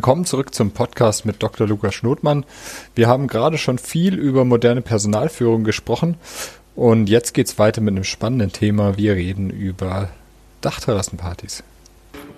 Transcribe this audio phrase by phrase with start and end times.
[0.00, 1.68] Willkommen zurück zum Podcast mit Dr.
[1.68, 2.46] Lukas Schnotmann.
[2.94, 6.16] Wir haben gerade schon viel über moderne Personalführung gesprochen
[6.74, 8.96] und jetzt geht's weiter mit einem spannenden Thema.
[8.96, 10.08] Wir reden über
[10.62, 11.62] Dachterrassenpartys.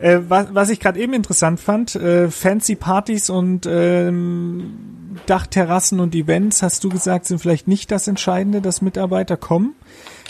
[0.00, 6.16] Äh, was, was ich gerade eben interessant fand, äh, fancy Partys und ähm, Dachterrassen und
[6.16, 9.76] Events, hast du gesagt, sind vielleicht nicht das Entscheidende, dass Mitarbeiter kommen.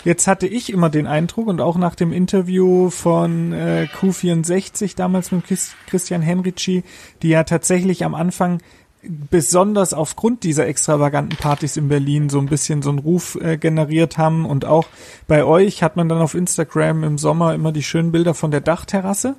[0.03, 5.31] Jetzt hatte ich immer den Eindruck und auch nach dem Interview von äh, Q64 damals
[5.31, 5.45] mit
[5.87, 6.83] Christian Henrici,
[7.21, 8.59] die ja tatsächlich am Anfang
[9.05, 14.17] besonders aufgrund dieser extravaganten Partys in Berlin so ein bisschen so einen Ruf äh, generiert
[14.17, 14.45] haben.
[14.45, 14.87] Und auch
[15.27, 18.61] bei euch hat man dann auf Instagram im Sommer immer die schönen Bilder von der
[18.61, 19.35] Dachterrasse,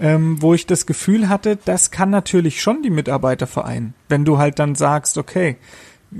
[0.00, 4.38] ähm, wo ich das Gefühl hatte, das kann natürlich schon die Mitarbeiter vereinen, wenn du
[4.38, 5.56] halt dann sagst, okay,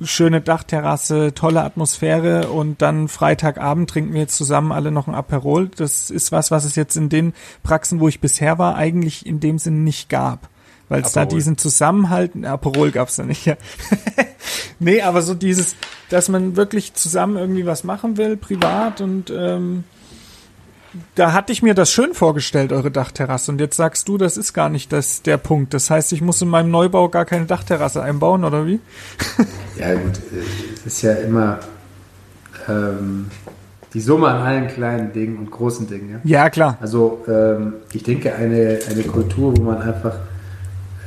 [0.03, 5.69] schöne Dachterrasse, tolle Atmosphäre und dann Freitagabend trinken wir jetzt zusammen alle noch ein Aperol.
[5.69, 9.41] Das ist was, was es jetzt in den Praxen, wo ich bisher war, eigentlich in
[9.41, 10.49] dem Sinn nicht gab.
[10.91, 13.57] Weil es da diesen Zusammenhalt, Aperol gab's da nicht, ja.
[14.79, 15.77] nee, aber so dieses,
[16.09, 19.85] dass man wirklich zusammen irgendwie was machen will, privat und ähm,
[21.15, 23.53] da hatte ich mir das schön vorgestellt, eure Dachterrasse.
[23.53, 25.75] Und jetzt sagst du, das ist gar nicht das, der Punkt.
[25.75, 28.81] Das heißt, ich muss in meinem Neubau gar keine Dachterrasse einbauen, oder wie?
[29.79, 30.21] ja, gut.
[30.75, 31.61] Es ist ja immer
[32.69, 33.27] ähm,
[33.95, 36.21] die Summe an allen kleinen Dingen und großen Dingen.
[36.25, 36.79] Ja, ja klar.
[36.81, 40.15] Also, ähm, ich denke, eine, eine Kultur, wo man einfach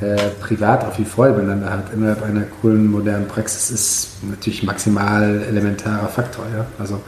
[0.01, 5.43] äh, privat auch viel Freude miteinander hat, innerhalb einer coolen, modernen Praxis, ist natürlich maximal
[5.47, 6.45] elementarer Faktor.
[6.55, 6.65] Ja?
[6.79, 7.01] Also,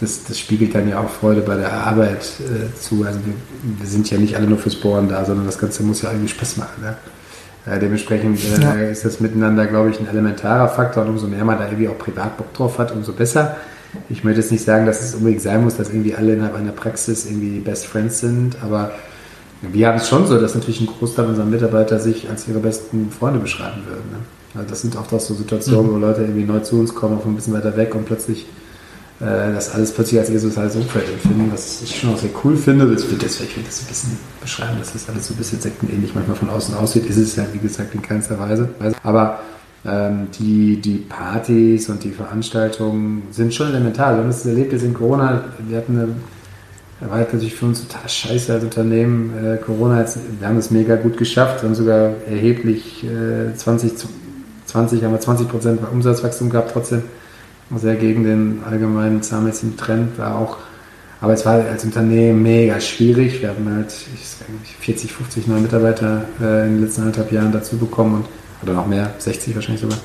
[0.00, 3.04] das, das spiegelt dann ja auch Freude bei der Arbeit äh, zu.
[3.04, 3.34] Also wir,
[3.78, 6.28] wir, sind ja nicht alle nur fürs Bohren da, sondern das Ganze muss ja irgendwie
[6.28, 6.82] Spaß machen.
[6.82, 6.96] Ne?
[7.66, 8.72] Äh, dementsprechend äh, ja.
[8.90, 11.98] ist das miteinander, glaube ich, ein elementarer Faktor und umso mehr man da irgendwie auch
[11.98, 13.56] privat Bock drauf hat, umso besser.
[14.08, 16.72] Ich möchte jetzt nicht sagen, dass es unbedingt sein muss, dass irgendwie alle innerhalb einer
[16.72, 18.92] Praxis irgendwie Best Friends sind, aber
[19.62, 23.10] wir haben es schon so, dass natürlich ein Großteil unserer Mitarbeiter sich als ihre besten
[23.10, 24.10] Freunde beschreiben würden.
[24.10, 24.18] Ne?
[24.54, 25.94] Also das sind auch so Situationen, mhm.
[25.94, 28.46] wo Leute irgendwie neu zu uns kommen, von ein bisschen weiter weg und plötzlich
[29.26, 32.86] das alles plötzlich als ihr soziales Umfeld empfinden, was ich schon auch sehr cool finde.
[32.86, 36.14] Das wird das vielleicht das ein bisschen beschreiben, dass das alles so ein bisschen sektenähnlich
[36.14, 37.04] manchmal von außen aussieht.
[37.04, 38.70] Ist es ja, wie gesagt, in keinster Weise.
[39.02, 39.40] Aber
[39.84, 44.14] ähm, die, die Partys und die Veranstaltungen sind schon elementar.
[44.14, 45.44] Wir haben es erlebt jetzt in Corona.
[45.68, 46.08] Wir hatten eine
[47.08, 49.32] war halt natürlich für uns total scheiße als Unternehmen.
[49.42, 53.92] Äh, Corona, jetzt, wir haben es mega gut geschafft, wir haben sogar erheblich äh, 20,
[54.66, 57.02] 20, haben wir 20 Prozent Umsatzwachstum gehabt trotzdem
[57.78, 60.58] sehr gegen den allgemeinen zahnmedizinischen Trend, war auch,
[61.20, 63.42] aber es war als Unternehmen mega schwierig.
[63.42, 67.30] Wir haben halt ich sag nicht, 40, 50 neue Mitarbeiter äh, in den letzten anderthalb
[67.30, 68.24] Jahren dazu bekommen und
[68.62, 69.98] oder noch mehr, 60 wahrscheinlich sogar.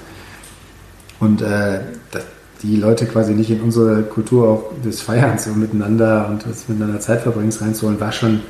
[1.19, 1.81] Und äh,
[2.11, 2.23] das,
[2.61, 6.99] die Leute quasi nicht in unsere Kultur auch des Feierns und miteinander und des miteinander
[6.99, 8.41] Zeitverbringens reinzuholen, war schon,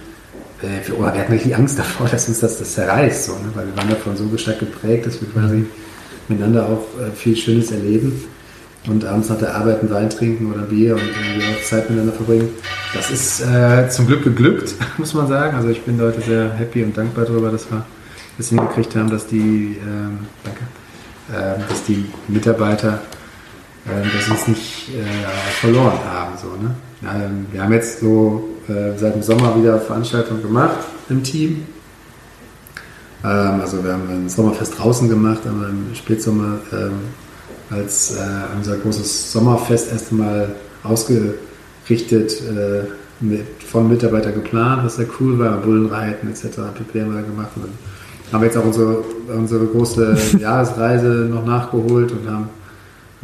[0.61, 3.51] äh, für, wir hatten richtig Angst davor, dass uns das, das zerreißt, so, ne?
[3.55, 5.65] weil wir waren davon so stark geprägt, dass wir quasi
[6.27, 8.23] miteinander auch äh, viel Schönes erleben
[8.87, 12.13] und abends nach der Arbeit einen Wein trinken oder Bier und irgendwie auch Zeit miteinander
[12.13, 12.49] verbringen.
[12.93, 15.55] Das ist äh, zum Glück geglückt, muss man sagen.
[15.55, 17.85] Also ich bin heute sehr happy und dankbar darüber, dass wir
[18.37, 20.61] das hingekriegt haben, dass die, ähm, danke,
[21.31, 22.99] äh, dass die Mitarbeiter
[23.85, 25.03] äh, das uns nicht äh,
[25.59, 26.37] verloren haben.
[26.37, 26.75] So, ne?
[27.03, 30.77] Ähm, wir haben jetzt so äh, seit dem Sommer wieder Veranstaltungen gemacht
[31.09, 31.65] im Team.
[33.23, 36.99] Ähm, also wir haben ein Sommerfest draußen gemacht, aber im Spätsommer ähm,
[37.69, 40.49] als äh, unser großes Sommerfest erst einmal
[40.83, 42.83] ausgerichtet äh,
[43.19, 46.45] mit, von Mitarbeitern geplant, was sehr cool war, Bullenreiten etc.
[46.77, 47.01] pp.
[47.01, 47.51] haben wir gemacht.
[47.55, 47.69] Und
[48.31, 52.49] haben jetzt auch unsere, unsere große Jahresreise noch nachgeholt und haben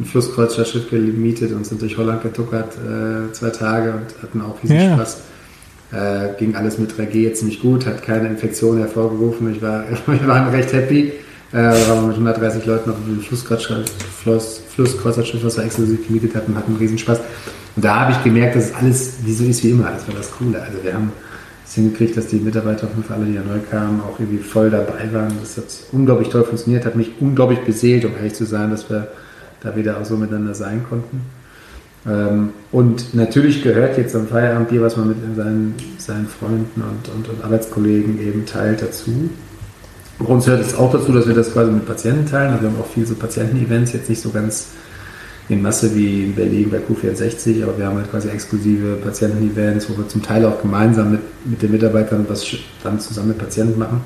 [0.00, 4.78] ein Flusskreuzfahrtschiff gemietet und sind durch Holland getuckert äh, zwei Tage und hatten auch riesig
[4.78, 4.94] yeah.
[4.94, 5.20] Spaß.
[5.92, 9.52] Äh, ging alles mit 3G ziemlich gut, hat keine Infektion hervorgerufen.
[9.52, 11.12] Ich war, wir waren recht happy.
[11.52, 16.72] Äh, waren wir mit 130 Leuten auf dem Flusskreuzfahrtschiff, was wir exklusiv gemietet hatten, hatten
[16.72, 17.20] einen Riesenspaß.
[17.76, 19.90] Und da habe ich gemerkt, dass es alles wie so ist wie immer.
[19.90, 20.62] Das war das Coole.
[20.62, 21.12] Also wir haben
[21.66, 24.42] es hingekriegt, dass die Mitarbeiter auf jeden Fall alle, die ja neu kamen, auch irgendwie
[24.42, 25.32] voll dabei waren.
[25.40, 29.08] Das hat unglaublich toll funktioniert, hat mich unglaublich beseelt, um ehrlich zu sein, dass wir
[29.60, 31.20] da wieder auch so miteinander sein konnten.
[32.06, 37.28] Ähm, und natürlich gehört jetzt am Feierabendbier, was man mit seinen, seinen Freunden und, und,
[37.28, 39.30] und Arbeitskollegen eben teilt, dazu.
[40.22, 42.52] Bei uns gehört es auch dazu, dass wir das quasi mit Patienten teilen.
[42.52, 44.68] Also wir haben auch viele so Patienten-Events, jetzt nicht so ganz
[45.48, 49.96] in Masse wie in Berlin bei Q64, aber wir haben halt quasi exklusive Patienten-Events, wo
[49.96, 52.46] wir zum Teil auch gemeinsam mit, mit den Mitarbeitern was
[52.82, 54.00] dann zusammen mit Patienten machen.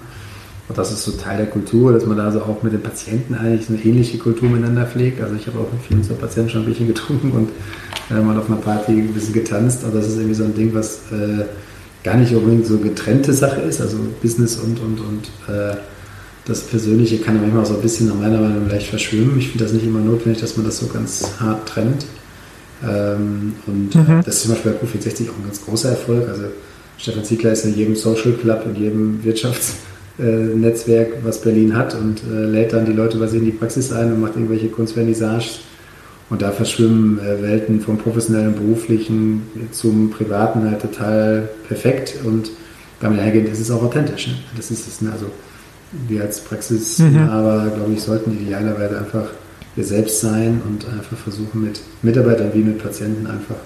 [0.68, 3.34] Und das ist so Teil der Kultur, dass man da so auch mit den Patienten
[3.34, 5.20] eigentlich eine ähnliche Kultur miteinander pflegt.
[5.20, 7.50] Also ich habe auch mit vielen so Patienten schon ein bisschen getrunken und
[8.10, 9.84] äh, mal auf einer Party ein bisschen getanzt.
[9.84, 11.44] Und das ist irgendwie so ein Ding, was äh,
[12.02, 15.76] gar nicht unbedingt so getrennte Sache ist, also Business und, und, und äh,
[16.46, 19.38] das Persönliche kann manchmal auch so ein bisschen nach meiner Meinung leicht verschwimmen.
[19.38, 22.06] Ich finde das nicht immer notwendig, dass man das so ganz hart trennt.
[22.84, 24.22] Ähm, und mhm.
[24.24, 26.28] das ist zum Beispiel bei Profit 60 auch ein ganz großer Erfolg.
[26.28, 26.44] Also
[26.98, 32.44] Stefan Ziegler ist in jedem Social Club, in jedem Wirtschaftsnetzwerk, was Berlin hat und äh,
[32.44, 35.60] lädt dann die Leute bei sich in die Praxis ein und macht irgendwelche Kunstvernissages
[36.30, 39.42] und da verschwimmen äh, Welten vom professionellen, beruflichen
[39.72, 42.50] zum privaten halt total perfekt und
[43.00, 44.28] damit einhergehend ist es auch authentisch.
[44.28, 44.34] Ne?
[44.56, 45.02] Das ist es.
[45.02, 45.12] Ne?
[45.12, 45.26] Also
[46.08, 47.74] wir als Praxisinhaber, mhm.
[47.74, 49.28] glaube ich, sollten idealerweise einfach
[49.74, 53.56] wir selbst sein und einfach versuchen mit Mitarbeitern wie mit Patienten einfach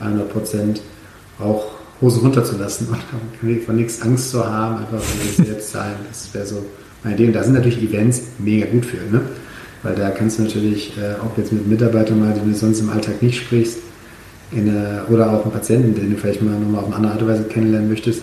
[0.00, 0.80] 100 Prozent
[1.38, 1.66] auch
[2.00, 5.02] Hose runterzulassen und von nichts Angst zu haben, einfach
[5.36, 5.92] wir selbst sein.
[6.08, 6.64] Das wäre so
[7.04, 7.26] meine Idee.
[7.26, 8.96] Und da sind natürlich Events mega gut für.
[8.96, 9.20] Ne?
[9.82, 12.90] Weil da kannst du natürlich äh, auch jetzt mit Mitarbeitern mal, die du sonst im
[12.90, 13.78] Alltag nicht sprichst,
[14.52, 17.28] eine, oder auch einen Patienten, den du vielleicht mal nochmal auf eine andere Art und
[17.28, 18.22] Weise kennenlernen möchtest,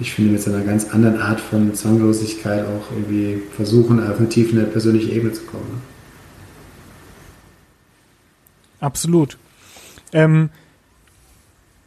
[0.00, 4.56] ich finde, mit einer ganz anderen Art von Zwanglosigkeit auch irgendwie versuchen, auf eine tiefe
[4.64, 5.64] persönliche Ebene zu kommen.
[5.68, 5.78] Ne?
[8.80, 9.38] Absolut.
[10.12, 10.50] Ähm,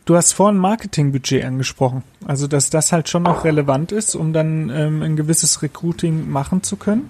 [0.06, 2.04] Du hast vorhin Marketingbudget angesprochen.
[2.26, 6.64] Also, dass das halt schon noch relevant ist, um dann ähm, ein gewisses Recruiting machen
[6.64, 7.10] zu können.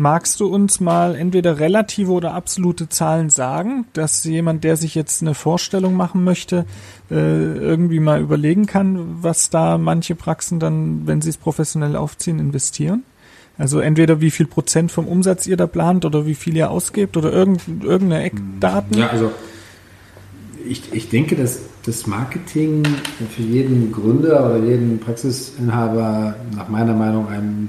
[0.00, 5.20] Magst du uns mal entweder relative oder absolute Zahlen sagen, dass jemand, der sich jetzt
[5.20, 6.64] eine Vorstellung machen möchte,
[7.10, 12.38] äh, irgendwie mal überlegen kann, was da manche Praxen dann, wenn sie es professionell aufziehen,
[12.38, 13.02] investieren?
[13.58, 17.18] Also entweder wie viel Prozent vom Umsatz ihr da plant oder wie viel ihr ausgebt
[17.18, 18.96] oder irgendeine Eckdaten?
[18.96, 19.30] Ja, also
[20.66, 22.84] ich, ich denke, dass das Marketing
[23.36, 27.68] für jeden Gründer oder jeden Praxisinhaber nach meiner Meinung ein,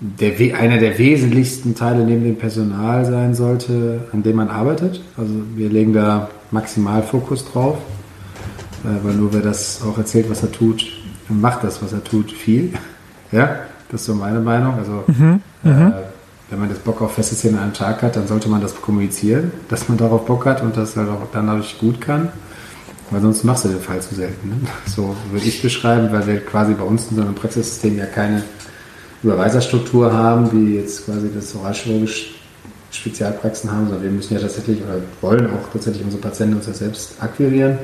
[0.00, 5.00] der, einer der wesentlichsten Teile neben dem Personal sein sollte, an dem man arbeitet.
[5.16, 7.78] Also wir legen da maximal Fokus drauf,
[8.84, 10.86] äh, weil nur wer das auch erzählt, was er tut,
[11.28, 12.72] macht das, was er tut, viel.
[13.32, 13.56] Ja,
[13.90, 14.74] das ist so meine Meinung.
[14.74, 15.92] Also mhm, äh, mhm.
[16.48, 18.80] wenn man das Bock auf feste Szene an einem Tag hat, dann sollte man das
[18.80, 22.28] kommunizieren, dass man darauf Bock hat und das halt auch dann dadurch gut kann.
[23.10, 24.48] Weil sonst machst du den Fall zu selten.
[24.48, 24.56] Ne?
[24.86, 28.44] So würde ich beschreiben, weil wir quasi bei uns in so einem Praxissystem ja keine
[29.26, 32.34] Überweiserstruktur haben, wie jetzt quasi das oralchirurgisch
[32.92, 36.72] Spezialpraxen haben, sondern wir müssen ja tatsächlich oder wollen auch tatsächlich unsere Patienten uns ja
[36.72, 37.78] selbst akquirieren.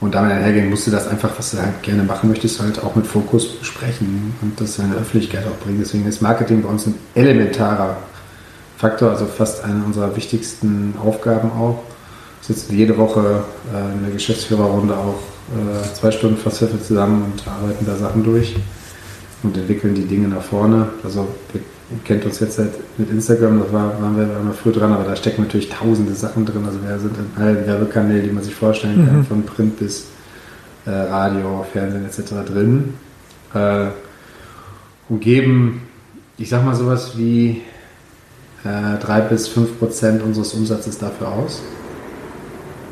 [0.00, 2.96] Und damit einhergehen musst du das einfach, was du halt gerne machen möchtest, halt auch
[2.96, 5.78] mit Fokus besprechen und das in der Öffentlichkeit auch bringen.
[5.80, 7.96] Deswegen ist Marketing bei uns ein elementarer
[8.76, 11.84] Faktor, also fast eine unserer wichtigsten Aufgaben auch
[12.40, 15.20] sitzen jede Woche äh, in der Geschäftsführerrunde auch
[15.54, 18.56] äh, zwei Stunden fast zusammen und arbeiten da Sachen durch
[19.44, 20.88] und entwickeln die Dinge nach vorne.
[21.04, 21.60] Also ihr
[22.04, 25.14] kennt uns jetzt seit mit Instagram, da war, waren wir immer früh dran, aber da
[25.14, 26.64] stecken natürlich tausende Sachen drin.
[26.66, 29.26] Also wir sind in allen Werbekanälen, die man sich vorstellen kann, mhm.
[29.26, 30.06] von Print bis
[30.86, 32.32] äh, Radio, Fernsehen etc.
[32.46, 32.94] drin.
[33.52, 33.86] Äh,
[35.08, 35.82] und geben,
[36.38, 37.60] ich sag mal sowas wie
[38.64, 41.62] äh, drei bis fünf Prozent unseres Umsatzes dafür aus.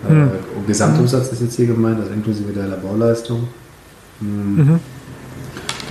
[0.07, 0.25] Hm.
[0.25, 0.31] Äh,
[0.67, 3.49] Gesamtumsatz ist jetzt hier gemeint, also inklusive der Laborleistung.
[4.21, 4.57] Hm.
[4.57, 4.81] Mhm.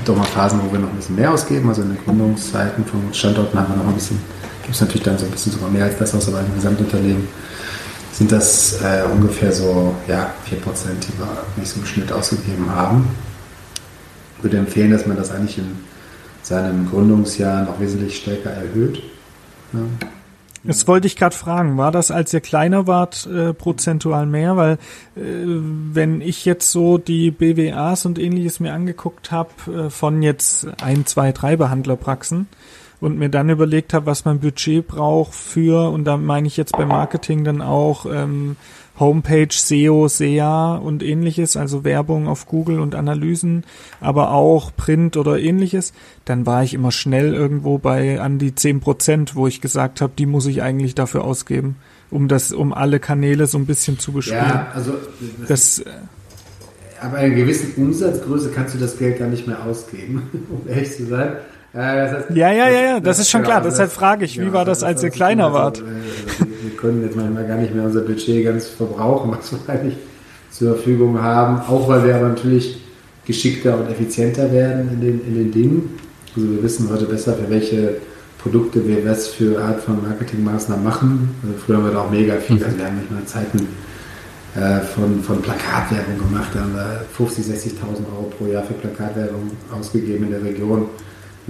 [0.01, 1.69] Gibt auch mal Phasen, wo wir noch ein bisschen mehr ausgeben.
[1.69, 4.19] Also in den Gründungszeiten von Standorten haben wir noch ein bisschen,
[4.63, 7.27] gibt es natürlich dann so ein bisschen sogar mehr als das aus, aber im Gesamtunternehmen
[8.11, 13.09] sind das äh, ungefähr so ja, 4%, die wir nicht so im Schnitt ausgegeben haben.
[14.37, 15.77] Ich würde empfehlen, dass man das eigentlich in
[16.41, 19.03] seinem Gründungsjahr noch wesentlich stärker erhöht.
[19.71, 19.81] Ja.
[20.63, 21.77] Das wollte ich gerade fragen.
[21.77, 24.57] War das, als ihr kleiner wart, äh, prozentual mehr?
[24.57, 24.73] Weil
[25.15, 30.67] äh, wenn ich jetzt so die BWAs und ähnliches mir angeguckt habe äh, von jetzt
[30.83, 32.47] ein, zwei, drei Behandlerpraxen
[33.01, 36.73] und mir dann überlegt habe, was mein Budget braucht für, und da meine ich jetzt
[36.73, 38.55] beim Marketing dann auch ähm,
[38.99, 43.63] Homepage, SEO, SEA und ähnliches, also Werbung auf Google und Analysen,
[43.99, 45.93] aber auch Print oder ähnliches,
[46.25, 50.13] dann war ich immer schnell irgendwo bei an die zehn Prozent, wo ich gesagt habe,
[50.15, 51.77] die muss ich eigentlich dafür ausgeben,
[52.11, 54.45] um das, um alle Kanäle so ein bisschen zu bespielen.
[54.45, 54.93] Ja, also
[55.47, 55.85] das, das
[57.01, 61.07] aber einer gewissen Umsatzgröße kannst du das Geld gar nicht mehr ausgeben, um ehrlich zu
[61.07, 61.37] sein.
[61.73, 63.61] Ja, das heißt, ja, ja, ja, ja, das, das ist schon klar.
[63.61, 65.81] Deshalb frage ich, wie war das, als ihr kleiner wart?
[65.81, 69.95] Also, wir können jetzt manchmal gar nicht mehr unser Budget ganz verbrauchen, was wir eigentlich
[70.49, 71.61] zur Verfügung haben.
[71.61, 72.81] Auch weil wir aber natürlich
[73.25, 75.99] geschickter und effizienter werden in den, in den Dingen.
[76.35, 77.95] Also wir wissen heute besser, für welche
[78.41, 81.35] Produkte wir was für Art von Marketingmaßnahmen machen.
[81.43, 83.67] Also früher haben wir da auch mega viel, also wir haben manchmal Zeiten
[84.55, 86.49] äh, von, von Plakatwerbung gemacht.
[86.53, 87.77] Da haben wir 50.000, 60.000
[88.13, 90.89] Euro pro Jahr für Plakatwerbung ausgegeben in der Region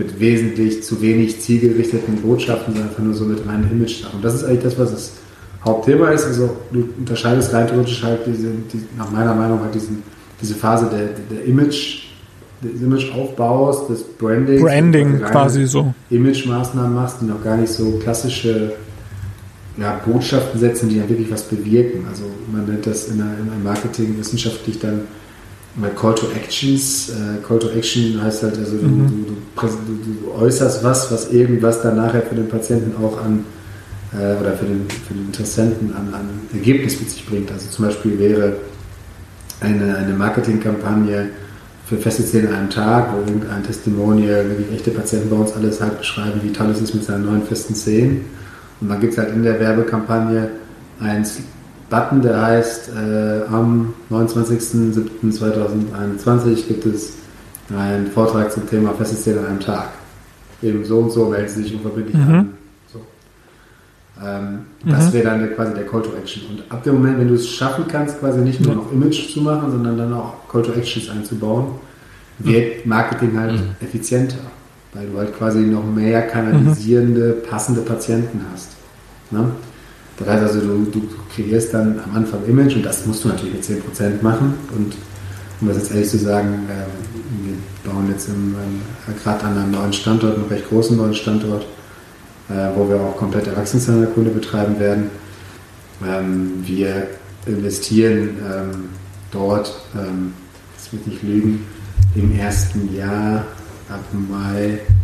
[0.02, 4.04] mit wesentlich zu wenig zielgerichteten Botschaften, sondern einfach nur so mit reinem Image.
[4.14, 5.12] Und das ist eigentlich das, was das
[5.64, 6.26] Hauptthema ist.
[6.26, 10.04] Also du unterscheidest rein theoretisch halt diese, die, nach meiner Meinung halt diesen
[10.42, 12.08] diese Phase der, der Image,
[12.62, 14.62] des Imageaufbaus, des Brandings.
[14.62, 15.94] Branding quasi so.
[16.10, 18.74] Image-Maßnahmen machst, die noch gar nicht so klassische
[19.78, 22.06] ja, Botschaften setzen, die ja wirklich was bewirken.
[22.10, 25.02] Also man nennt das in der, in der Marketing wissenschaftlich dann
[25.96, 27.10] Call to Actions.
[27.10, 29.08] Äh, Call to Action heißt halt, also mhm.
[29.08, 33.46] du, du, du, du, äußerst was, was irgendwas dann nachher für den Patienten auch an
[34.14, 37.52] äh, oder für den, für den Interessenten an, an Ergebnis mit sich bringt.
[37.52, 38.54] Also zum Beispiel wäre
[39.62, 41.30] eine, eine Marketingkampagne
[41.86, 45.82] für feste Zähne an einem Tag, wo irgendein Testimonial, wirklich echte Patienten bei uns alles
[45.82, 48.26] halt beschreiben, wie toll es ist mit seinen neuen festen Zähnen.
[48.80, 50.50] Und dann gibt es halt in der Werbekampagne
[51.00, 51.26] einen
[51.92, 57.18] Button, der heißt, äh, am 29.07.2021 gibt es
[57.70, 59.90] einen Vortrag zum Thema feste an einem Tag.
[60.64, 62.34] Eben so und so melden Sie sich unverbindlich mhm.
[62.34, 62.54] an.
[62.92, 63.02] So.
[64.26, 64.90] Ähm, mhm.
[64.90, 66.42] Das wäre dann quasi der Call to Action.
[66.50, 69.42] Und ab dem Moment, wenn du es schaffen kannst, quasi nicht nur noch Image zu
[69.42, 71.76] machen, sondern dann auch Call to Actions einzubauen,
[72.40, 73.76] wird Marketing halt mhm.
[73.80, 74.40] effizienter
[74.94, 78.72] weil du halt quasi noch mehr kanalisierende, passende Patienten hast.
[79.32, 79.52] Ne?
[80.18, 81.02] Das heißt also, du, du,
[81.34, 84.54] kreierst dann am Anfang Image und das musst du natürlich mit 10% machen.
[84.76, 84.94] Und
[85.62, 88.32] um das jetzt ehrlich zu sagen, äh, wir bauen jetzt äh,
[89.24, 91.66] gerade an einem neuen Standort, einem recht großen neuen Standort,
[92.50, 95.10] äh, wo wir auch komplett Erwachsenenkunde betreiben werden.
[96.06, 97.08] Ähm, wir
[97.46, 98.90] investieren ähm,
[99.32, 100.34] dort, ähm,
[100.76, 101.66] das wird nicht lügen,
[102.16, 103.46] im ersten Jahr
[103.90, 105.01] ab Mai, ähm,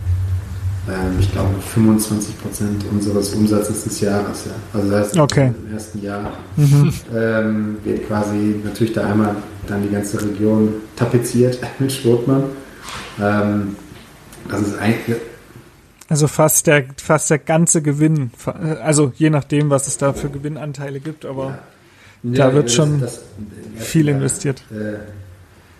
[1.19, 4.45] ich glaube, 25 Prozent unseres Umsatzes des Jahres.
[4.45, 4.51] Ja.
[4.73, 5.51] Also das heißt, okay.
[5.67, 6.93] im ersten Jahr mhm.
[7.13, 9.35] ähm, wird quasi natürlich da einmal
[9.67, 12.43] dann die ganze Region tapeziert mit Sportmann.
[13.19, 13.75] Ähm,
[14.49, 15.17] das ist eigentlich
[16.09, 18.31] also fast der, fast der ganze Gewinn,
[18.81, 21.59] also je nachdem, was es da für Gewinnanteile gibt, aber
[22.23, 22.47] ja.
[22.47, 23.23] da wird schon das,
[23.75, 24.63] viel investiert.
[24.71, 24.99] Äh,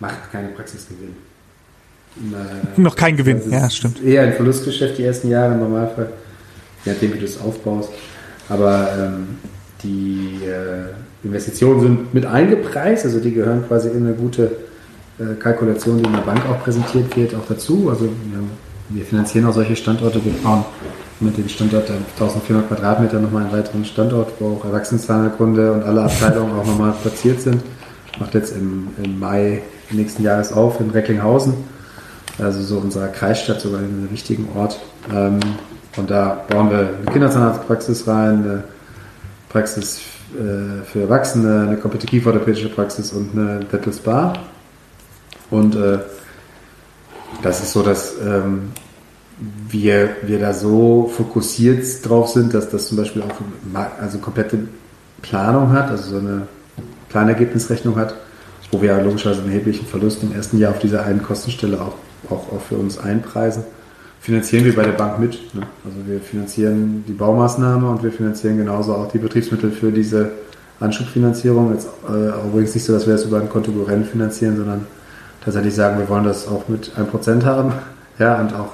[0.00, 1.16] macht keine Praxisgewinn.
[2.16, 4.02] Äh, Noch kein Gewinn, ja, stimmt.
[4.02, 6.10] Eher ein Verlustgeschäft die ersten Jahre im Normalfall,
[6.84, 7.90] je nachdem, wie du es aufbaust.
[8.48, 9.38] Aber ähm,
[9.82, 14.50] die äh, Investitionen sind mit eingepreist, also die gehören quasi in eine gute
[15.18, 17.88] äh, Kalkulation, die in der Bank auch präsentiert wird, auch dazu.
[17.90, 18.40] Also wir,
[18.88, 20.64] wir finanzieren auch solche Standorte, wir bauen
[21.20, 26.52] mit dem Standort 1400 Quadratmeter nochmal einen weiteren Standort, wo auch Erwachsenenzahnkunde und alle Abteilungen
[26.52, 27.62] auch nochmal platziert sind.
[28.18, 31.54] Macht jetzt im, im Mai nächsten Jahres auf in Recklinghausen
[32.38, 34.78] also so unserer Kreisstadt, sogar in einem wichtigen Ort.
[35.12, 35.40] Ähm,
[35.96, 38.64] und da bauen wir eine Kinderzahnarztpraxis rein, eine
[39.48, 40.00] Praxis
[40.34, 44.32] äh, für Erwachsene, eine kompetitiv-orthopädische Praxis und eine Dental Spa.
[45.50, 45.98] Und äh,
[47.42, 48.72] das ist so, dass ähm,
[49.68, 54.58] wir, wir da so fokussiert drauf sind, dass das zum Beispiel auch also komplette
[55.22, 56.48] Planung hat, also so eine
[57.08, 58.14] Planergebnisrechnung hat,
[58.70, 61.94] wo wir logischerweise einen erheblichen Verlust im ersten Jahr auf dieser einen Kostenstelle auch
[62.30, 63.64] auch, auch für uns einpreisen.
[64.20, 65.54] Finanzieren wir bei der Bank mit.
[65.54, 65.62] Ne?
[65.84, 70.32] Also wir finanzieren die Baumaßnahme und wir finanzieren genauso auch die Betriebsmittel für diese
[70.80, 71.72] Anschubfinanzierung.
[71.72, 74.86] Jetzt äh, übrigens nicht so, dass wir das über ein Kontokorrent finanzieren, sondern
[75.44, 77.72] tatsächlich sagen, wir wollen das auch mit 1% haben.
[78.18, 78.72] Ja, und auch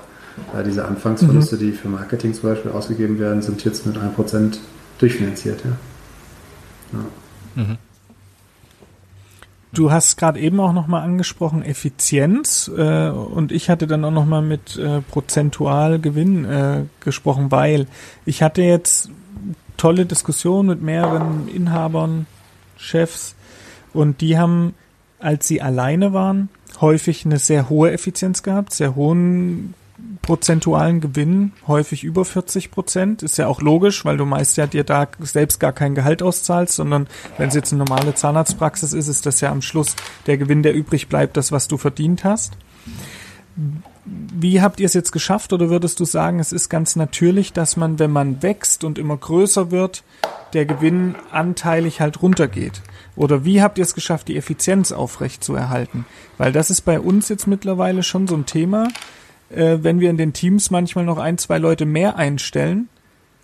[0.58, 1.58] äh, diese Anfangsverluste, mhm.
[1.58, 4.56] die für Marketing zum Beispiel ausgegeben werden, sind jetzt mit 1%
[4.98, 5.60] durchfinanziert.
[5.62, 6.98] Ja.
[6.98, 7.62] ja.
[7.62, 7.76] Mhm.
[9.74, 14.42] Du hast gerade eben auch nochmal angesprochen Effizienz äh, und ich hatte dann auch nochmal
[14.42, 17.88] mit äh, prozentual Gewinn äh, gesprochen, weil
[18.24, 19.10] ich hatte jetzt
[19.76, 22.26] tolle Diskussionen mit mehreren Inhabern,
[22.76, 23.34] Chefs
[23.92, 24.74] und die haben,
[25.18, 26.50] als sie alleine waren,
[26.80, 29.74] häufig eine sehr hohe Effizienz gehabt, sehr hohen
[30.22, 33.22] prozentualen Gewinn, häufig über 40 Prozent.
[33.22, 36.74] Ist ja auch logisch, weil du meist ja dir da selbst gar kein Gehalt auszahlst,
[36.74, 37.06] sondern
[37.36, 39.94] wenn es jetzt eine normale Zahnarztpraxis ist, ist das ja am Schluss
[40.26, 42.56] der Gewinn, der übrig bleibt, das, was du verdient hast.
[44.06, 47.76] Wie habt ihr es jetzt geschafft oder würdest du sagen, es ist ganz natürlich, dass
[47.76, 50.04] man, wenn man wächst und immer größer wird,
[50.52, 52.82] der Gewinn anteilig halt runtergeht?
[53.16, 56.04] Oder wie habt ihr es geschafft, die Effizienz aufrecht zu erhalten?
[56.36, 58.88] Weil das ist bei uns jetzt mittlerweile schon so ein Thema
[59.50, 62.88] äh, wenn wir in den Teams manchmal noch ein, zwei Leute mehr einstellen,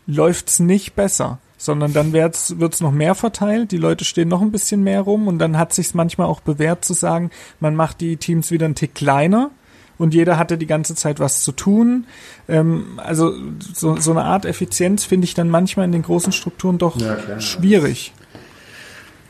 [0.06, 4.50] läuft's nicht besser, sondern dann wird's, wird's noch mehr verteilt, die Leute stehen noch ein
[4.52, 7.30] bisschen mehr rum und dann hat sich's manchmal auch bewährt zu sagen,
[7.60, 9.50] man macht die Teams wieder einen Tick kleiner
[9.98, 12.06] und jeder hatte die ganze Zeit was zu tun.
[12.48, 13.34] Ähm, also
[13.74, 17.38] so, so eine Art Effizienz finde ich dann manchmal in den großen Strukturen doch ja,
[17.38, 18.14] schwierig.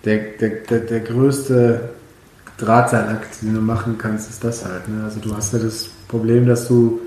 [0.04, 1.90] Der, der, der, der größte
[2.56, 4.88] Drahtseilakt, den du machen kannst, ist das halt.
[4.88, 5.02] Ne?
[5.02, 7.00] Also du hast ja das Problem, dass du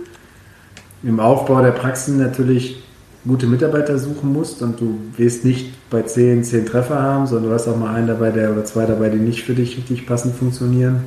[1.03, 2.81] im Aufbau der Praxen natürlich
[3.25, 7.55] gute Mitarbeiter suchen musst und du wirst nicht bei 10, 10 Treffer haben, sondern du
[7.55, 10.35] hast auch mal einen dabei, der oder zwei dabei, die nicht für dich richtig passend
[10.35, 11.03] funktionieren.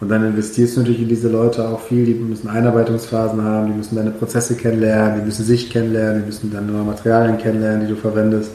[0.00, 3.72] Und dann investierst du natürlich in diese Leute auch viel, die müssen Einarbeitungsphasen haben, die
[3.72, 7.94] müssen deine Prozesse kennenlernen, die müssen sich kennenlernen, die müssen deine neuen Materialien kennenlernen, die
[7.94, 8.52] du verwendest.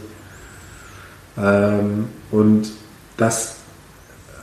[1.38, 2.72] Ähm, und
[3.18, 3.58] das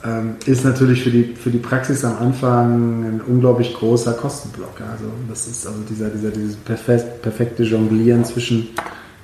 [0.03, 4.81] ähm, ist natürlich für die, für die Praxis am Anfang ein unglaublich großer Kostenblock.
[4.91, 8.69] Also das ist also dieser, dieser, dieses perfekte Jonglieren zwischen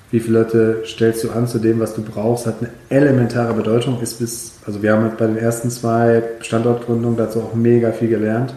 [0.10, 4.00] wie viele Leute stellst du an zu dem, was du brauchst, hat eine elementare Bedeutung.
[4.02, 8.54] Ist bis, also wir haben bei den ersten zwei Standortgründungen dazu auch mega viel gelernt.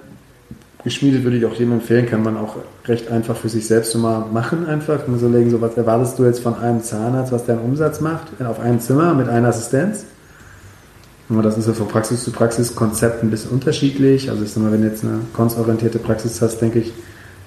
[0.83, 2.57] geschmiedet würde ich auch jedem empfehlen, kann man auch
[2.87, 5.07] recht einfach für sich selbst mal machen, einfach.
[5.07, 8.01] Mal so legen, so was erwartest du jetzt von einem Zahnarzt, was der einen Umsatz
[8.01, 10.07] macht, auf einem Zimmer mit einer Assistenz.
[11.29, 14.31] Und das ist ja von Praxis zu Praxis Konzept ein bisschen unterschiedlich.
[14.31, 16.93] Also ich sag mal, wenn du jetzt eine konsorientierte Praxis hast, denke ich,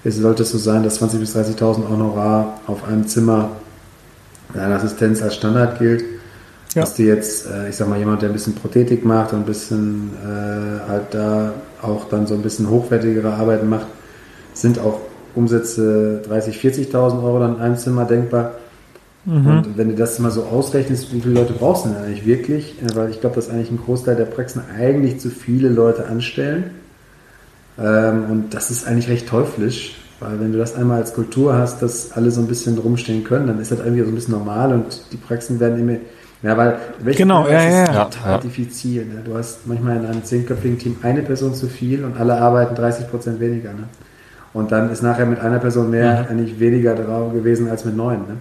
[0.04, 3.50] es sollte es so sein, dass 20.000 bis 30.000 Honorar auf einem Zimmer
[4.54, 6.04] eine Assistenz als Standard gilt.
[6.74, 6.82] Ja.
[6.82, 9.46] Dass du jetzt, äh, ich sag mal, jemand, der ein bisschen Prothetik macht und ein
[9.46, 13.88] bisschen äh, halt da auch dann so ein bisschen hochwertigere Arbeiten macht,
[14.54, 15.00] sind auch
[15.36, 18.54] Umsätze 30, 40.000 Euro dann in einem Zimmer denkbar.
[19.26, 19.48] Mhm.
[19.48, 22.76] Und wenn du das mal so ausrechnest, wie viele Leute brauchst du denn eigentlich wirklich?
[22.96, 26.72] Weil ich glaube, dass eigentlich ein Großteil der Praxen eigentlich zu viele Leute anstellen.
[27.80, 31.82] Ähm, und das ist eigentlich recht teuflisch, weil wenn du das einmal als Kultur hast,
[31.82, 34.74] dass alle so ein bisschen rumstehen können, dann ist das irgendwie so ein bisschen normal
[34.74, 35.98] und die Praxen werden immer
[36.44, 36.80] ja, weil
[37.14, 38.38] genau, ja, ja, ist ja, total ja.
[38.40, 39.06] diffizil.
[39.06, 39.22] Ne?
[39.24, 43.10] Du hast manchmal in einem zehnköpfigen Team eine Person zu viel und alle arbeiten 30
[43.10, 43.74] Prozent weniger.
[43.74, 43.84] Ne?
[44.54, 46.30] Und dann ist nachher mit einer Person mehr mhm.
[46.30, 48.22] eigentlich weniger drauf gewesen als mit neun.
[48.22, 48.38] Ne?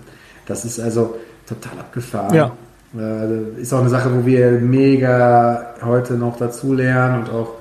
[0.50, 2.34] Das ist also total abgefahren.
[2.34, 2.52] Ja.
[2.98, 7.54] Äh, ist auch eine Sache, wo wir mega heute noch dazu lernen und auch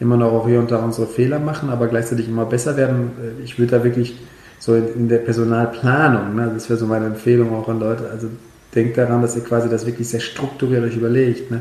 [0.00, 3.12] immer noch auch hier und da unsere Fehler machen, aber gleichzeitig immer besser werden.
[3.22, 4.18] Äh, ich würde da wirklich
[4.58, 8.28] so in, in der Personalplanung, ne, das wäre so meine Empfehlung auch an Leute, also
[8.74, 11.60] denkt daran, dass ihr quasi das wirklich sehr strukturiert euch überlegt, ne?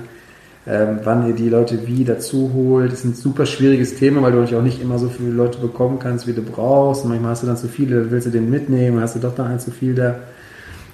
[0.68, 2.92] ähm, wann ihr die Leute wie dazu holt.
[2.92, 5.60] Das ist ein super schwieriges Thema, weil du natürlich auch nicht immer so viele Leute
[5.60, 7.04] bekommen kannst, wie du brauchst.
[7.04, 9.34] Und manchmal hast du dann zu viele, dann willst du den mitnehmen, hast du doch
[9.34, 10.15] dann ein zu viel da.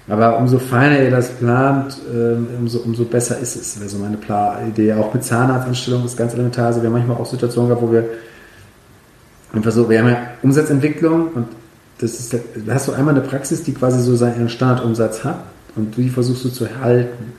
[0.08, 3.80] Aber umso feiner ihr das plant, ähm, umso, umso besser ist es.
[3.80, 4.18] wäre so meine
[4.68, 4.92] Idee.
[4.94, 6.66] Auch mit Zahnarztanstellung ist ganz elementar.
[6.66, 8.04] Also wir haben manchmal auch Situationen gehabt, wo wir
[9.52, 11.48] einfach so, wir haben ja Umsatzentwicklung und
[11.98, 15.44] das ist, da hast du einmal eine Praxis, die quasi so seinen Standardumsatz hat
[15.76, 17.32] und die versuchst du zu halten,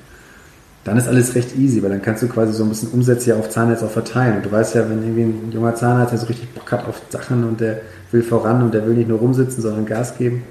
[0.84, 3.36] dann ist alles recht easy, weil dann kannst du quasi so ein bisschen Umsätze ja
[3.36, 4.38] auf Zahnarzt auch verteilen.
[4.38, 7.02] Und du weißt ja, wenn irgendwie ein junger Zahnarzt, der so richtig Bock hat auf
[7.10, 10.44] Sachen und der will voran und der will nicht nur rumsitzen, sondern Gas geben,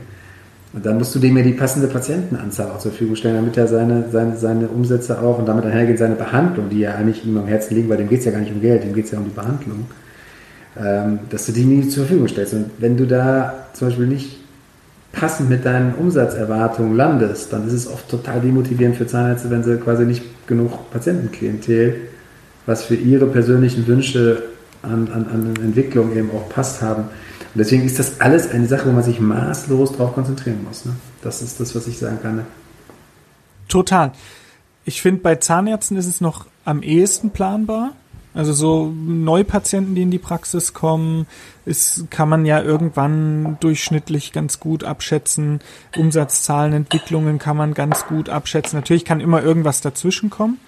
[0.76, 3.66] und dann musst du dem ja die passende Patientenanzahl auch zur Verfügung stellen, damit er
[3.66, 7.46] seine, seine, seine Umsätze auch und damit einhergeht seine Behandlung, die ja eigentlich ihm am
[7.46, 9.18] Herzen liegt, weil dem geht es ja gar nicht um Geld, dem geht es ja
[9.18, 9.86] um die Behandlung,
[10.78, 12.52] ähm, dass du die nie zur Verfügung stellst.
[12.52, 14.38] Und wenn du da zum Beispiel nicht
[15.12, 19.78] passend mit deinen Umsatzerwartungen landest, dann ist es oft total demotivierend für Zahnärzte, wenn sie
[19.78, 21.94] quasi nicht genug Patientenklientel,
[22.66, 24.42] was für ihre persönlichen Wünsche
[24.82, 27.04] an, an, an Entwicklung eben auch passt haben.
[27.56, 30.84] Und deswegen ist das alles eine Sache, wo man sich maßlos darauf konzentrieren muss.
[30.84, 30.94] Ne?
[31.22, 32.36] Das ist das, was ich sagen kann.
[32.36, 32.46] Ne?
[33.66, 34.12] Total.
[34.84, 37.94] Ich finde, bei Zahnärzten ist es noch am ehesten planbar.
[38.34, 41.26] Also so Neupatienten, die in die Praxis kommen,
[41.64, 45.60] ist, kann man ja irgendwann durchschnittlich ganz gut abschätzen.
[45.96, 48.78] Umsatzzahlen, Entwicklungen kann man ganz gut abschätzen.
[48.78, 50.58] Natürlich kann immer irgendwas dazwischen kommen.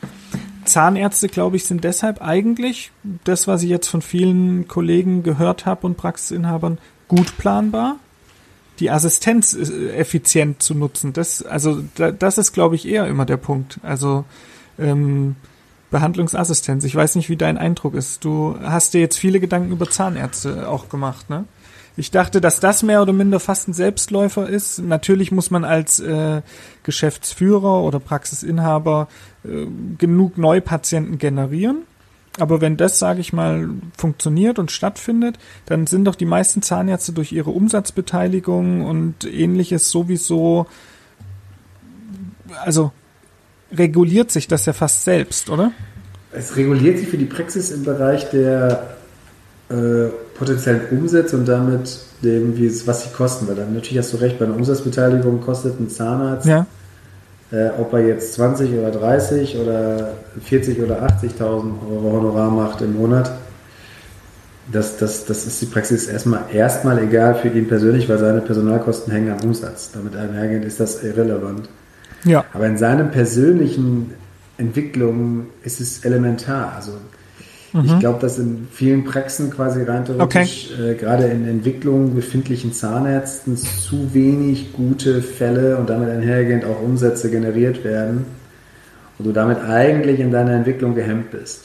[0.68, 2.92] Zahnärzte, glaube ich, sind deshalb eigentlich
[3.24, 6.78] das, was ich jetzt von vielen Kollegen gehört habe und Praxisinhabern,
[7.08, 7.96] gut planbar.
[8.78, 13.80] Die Assistenz effizient zu nutzen, das, also das ist, glaube ich, eher immer der Punkt.
[13.82, 14.24] Also
[14.78, 15.34] ähm,
[15.90, 16.84] Behandlungsassistenz.
[16.84, 18.24] Ich weiß nicht, wie dein Eindruck ist.
[18.24, 21.44] Du hast dir jetzt viele Gedanken über Zahnärzte auch gemacht, ne?
[21.96, 24.78] Ich dachte, dass das mehr oder minder fast ein Selbstläufer ist.
[24.78, 26.42] Natürlich muss man als äh,
[26.84, 29.08] Geschäftsführer oder Praxisinhaber
[29.44, 29.66] äh,
[29.98, 31.78] genug Neupatienten generieren.
[32.38, 37.12] Aber wenn das, sage ich mal, funktioniert und stattfindet, dann sind doch die meisten Zahnärzte
[37.12, 40.66] durch ihre Umsatzbeteiligung und ähnliches sowieso,
[42.62, 42.92] also
[43.76, 45.72] reguliert sich das ja fast selbst, oder?
[46.32, 48.96] Es reguliert sich für die Praxis im Bereich der
[49.70, 53.48] äh, potenziellen Umsätze und damit dem, wie es, was sie kosten.
[53.48, 56.66] Weil dann natürlich hast du recht, bei einer Umsatzbeteiligung kostet ein Zahnarzt ja.
[57.50, 60.10] Äh, ob er jetzt 20 oder 30 oder
[60.44, 61.40] 40 oder 80.000
[61.90, 63.32] Euro Honorar macht im Monat,
[64.70, 69.10] das, das, das ist die Praxis erstmal, erstmal egal für ihn persönlich, weil seine Personalkosten
[69.14, 69.90] hängen am Umsatz.
[69.94, 71.70] Damit einhergehend ist das irrelevant.
[72.24, 72.44] Ja.
[72.52, 74.14] Aber in seinen persönlichen
[74.56, 76.74] Entwicklungen ist es elementar.
[76.74, 76.92] Also
[77.84, 83.56] ich glaube, dass in vielen Praxen quasi rein theoretisch, äh, gerade in Entwicklung befindlichen Zahnärzten
[83.56, 88.24] zu wenig gute Fälle und damit einhergehend auch Umsätze generiert werden
[89.18, 91.64] und du damit eigentlich in deiner Entwicklung gehemmt bist.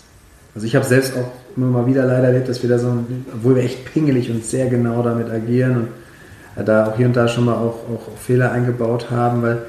[0.53, 2.93] Also ich habe selbst auch immer mal wieder leider erlebt, dass wir da so,
[3.33, 5.87] obwohl wir echt pingelig und sehr genau damit agieren und
[6.61, 9.59] äh, da auch hier und da schon mal auch, auch Fehler eingebaut haben, weil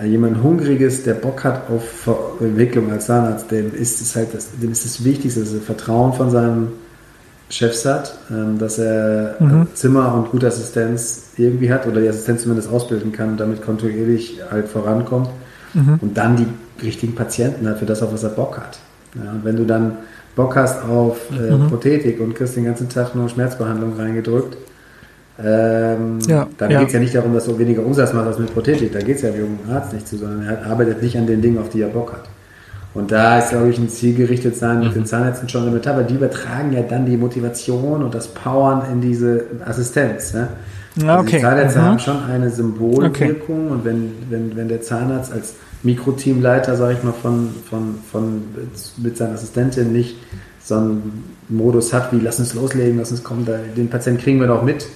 [0.00, 2.08] äh, jemand Hungriges, der Bock hat auf
[2.40, 6.12] Entwicklung als Zahnarzt, dem ist es halt das, dem ist das Wichtigste, dass er Vertrauen
[6.12, 6.68] von seinem
[7.50, 9.68] Chefs hat, ähm, dass er Mhm.
[9.74, 14.40] Zimmer und gute Assistenz irgendwie hat oder die Assistenz zumindest ausbilden kann und damit kontinuierlich
[14.50, 15.28] halt vorankommt
[15.74, 15.98] Mhm.
[16.00, 16.46] und dann die
[16.84, 18.78] richtigen Patienten hat für das, auf was er Bock hat.
[19.14, 19.98] Ja, und wenn du dann
[20.34, 21.68] Bock hast auf äh, Mhm.
[21.68, 24.56] Prothetik und kriegst den ganzen Tag nur Schmerzbehandlung reingedrückt,
[25.42, 26.78] ähm, Ja, dann ja.
[26.80, 28.92] geht es ja nicht darum, dass du weniger Umsatz machst als mit Prothetik.
[28.92, 31.26] Da geht es ja wie um einen Arzt nicht zu, sondern er arbeitet nicht an
[31.26, 32.24] den Dingen, auf die er Bock hat.
[32.94, 36.14] Und da ist, glaube ich, ein zielgerichtet sein mit den Zahnärzten schon elementar, weil die
[36.14, 40.32] übertragen ja dann die Motivation und das Powern in diese Assistenz.
[40.32, 40.46] Ne?
[41.04, 41.42] Ah, Also die okay.
[41.42, 41.84] Zahnärzte Mhm.
[41.84, 47.12] haben schon eine Symbolwirkung und wenn, wenn, wenn der Zahnarzt als Mikroteamleiter, sage ich mal,
[47.12, 48.42] von, von, von,
[48.98, 50.16] mit seiner Assistentin nicht
[50.62, 54.38] so einen Modus hat, wie lass uns loslegen, lass uns kommen, da, den Patienten kriegen
[54.38, 54.86] wir doch mit,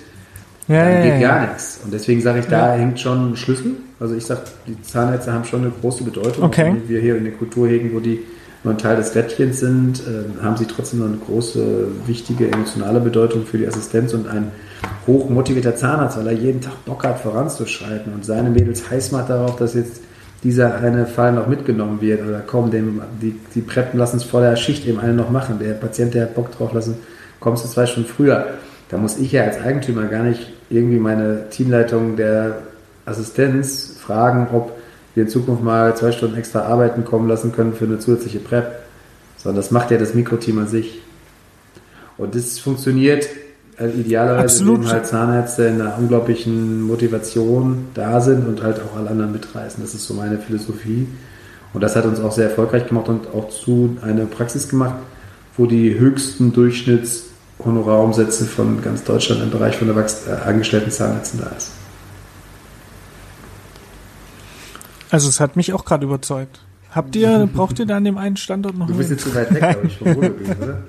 [0.69, 1.81] Ja, dann ja, geht gar nichts.
[1.83, 3.73] Und deswegen sage ich, da hängt schon ein Schlüssel.
[3.99, 6.45] Also ich sage, die Zahnärzte haben schon eine große Bedeutung.
[6.45, 6.71] Okay.
[6.71, 8.21] Auch wenn wir hier in der Kultur hegen, wo die
[8.65, 13.01] nur ein Teil des Rädchens sind, äh, haben sie trotzdem noch eine große, wichtige emotionale
[13.01, 14.51] Bedeutung für die Assistenz und ein
[15.07, 19.57] hochmotivierter Zahnarzt, weil er jeden Tag Bock hat, voranzuschreiten und seine Mädels heiß macht darauf,
[19.57, 20.03] dass jetzt
[20.45, 24.41] dieser eine Fall noch mitgenommen wird oder komm, dem, die, die Preppen lassen es vor
[24.41, 25.59] der Schicht eben alle noch machen.
[25.59, 26.97] Der Patient, der hat Bock drauf lassen,
[27.41, 28.47] kommst du zwei Stunden früher.
[28.89, 32.59] Da muss ich ja als Eigentümer gar nicht irgendwie meine Teamleitung der
[33.07, 34.73] Assistenz fragen, ob
[35.15, 38.81] wir in Zukunft mal zwei Stunden extra arbeiten kommen lassen können für eine zusätzliche Prep,
[39.37, 41.01] sondern das macht ja das Mikroteam an sich.
[42.17, 43.29] Und das funktioniert
[43.79, 44.77] äh, idealerweise, Absolut.
[44.77, 49.83] indem halt Zahnärzte in einer unglaublichen Motivation da sind und halt auch alle anderen mitreißen.
[49.83, 51.07] Das ist so meine Philosophie.
[51.73, 54.97] Und das hat uns auch sehr erfolgreich gemacht und auch zu einer Praxis gemacht,
[55.57, 56.53] wo die höchsten
[57.59, 61.73] Durchschnittshonorarumsätze von ganz Deutschland im Bereich von Erwachs äh, angestellten Zahnärzten da ist.
[65.11, 66.61] Also es hat mich auch gerade überzeugt.
[66.90, 69.53] Habt ihr, braucht ihr da an dem einen Standort noch Du bist jetzt zu weit
[69.53, 70.83] weg, glaube ich, vom Ruhrgebiet, oder?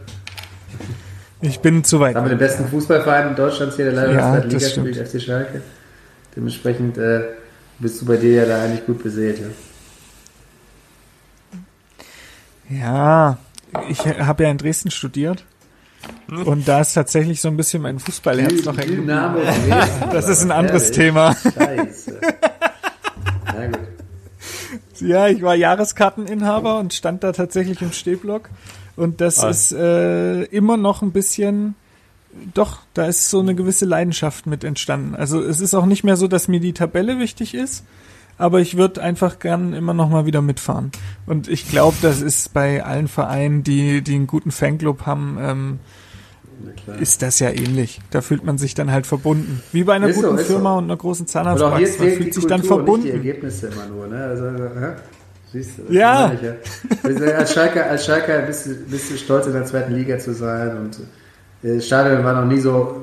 [1.42, 2.16] Ich bin zu weit.
[2.16, 5.08] Haben wir den besten Fußballverein Deutschlands hier, der leider Ja, in der das Liga spielt,
[5.08, 5.62] FC Schalke.
[6.36, 7.22] Dementsprechend äh,
[7.80, 9.40] bist du bei dir ja da eigentlich gut besät.
[9.40, 9.48] Ja?
[12.70, 13.38] Ja,
[13.88, 15.46] ich habe ja in Dresden studiert.
[16.46, 18.98] Und da ist tatsächlich so ein bisschen mein Fußballherz noch hängen.
[19.08, 19.40] Dynamo
[20.12, 20.96] Das ist ein anderes Ehrlich?
[20.98, 21.36] Thema.
[21.36, 22.20] Scheiße.
[23.46, 23.80] Na gut.
[25.00, 28.50] Ja, ich war Jahreskarteninhaber und stand da tatsächlich im Stehblock.
[28.96, 29.50] Und das Ah.
[29.50, 31.76] ist äh, immer noch ein bisschen,
[32.54, 35.16] doch, da ist so eine gewisse Leidenschaft mit entstanden.
[35.16, 37.86] Also es ist auch nicht mehr so, dass mir die Tabelle wichtig ist,
[38.40, 40.92] aber ich würde einfach gern immer noch mal wieder mitfahren.
[41.28, 45.80] Und ich glaube, das ist bei allen Vereinen, die, die einen guten Fanclub haben, ähm,
[47.00, 48.00] ist das ja ähnlich.
[48.12, 49.62] Da fühlt man sich dann halt verbunden.
[49.72, 50.44] Wie bei einer Ist so, guten so.
[50.46, 52.00] Firma und einer großen Zahnarztpraxis.
[52.00, 53.08] Man fühlt sich Kultur, dann nicht die verbunden.
[53.08, 54.08] Ergebnisse immer nur.
[54.08, 54.24] Ne?
[54.24, 54.94] Also, hä?
[55.52, 56.32] Siehst du, Ja.
[56.42, 56.54] ja.
[57.38, 60.78] Als Schalker, als Schalker bist, du, bist du stolz, in der zweiten Liga zu sein.
[60.78, 63.02] Und äh, Stadion war noch nie so,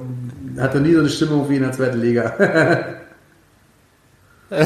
[0.58, 2.32] hatte nie so eine Stimmung wie in der zweiten Liga.
[4.50, 4.56] so,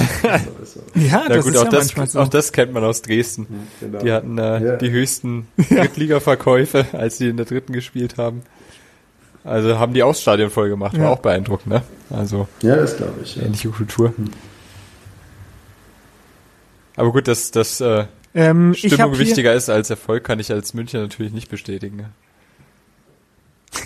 [0.62, 0.80] ist so.
[0.94, 2.20] Ja, Na das gut, ist auch, ja das, manchmal so.
[2.20, 3.46] auch das kennt man aus Dresden.
[3.80, 3.98] Genau.
[4.00, 4.76] Die hatten äh, Ja.
[4.76, 8.42] die höchsten Drittliga-Verkäufe, als sie in der dritten gespielt haben.
[9.42, 11.08] Also haben die auch das Stadion voll gemacht, war Ja.
[11.10, 11.82] auch beeindruckend, ne?
[12.10, 13.36] Also Ja, das glaube ich.
[13.36, 13.42] Ja.
[13.44, 14.12] ähnliche Kultur.
[16.96, 21.00] Aber gut, dass dass äh, Ähm, Stimmung wichtiger ist als Erfolg, kann ich als München
[21.00, 21.96] natürlich nicht bestätigen.
[21.96, 22.10] Ne?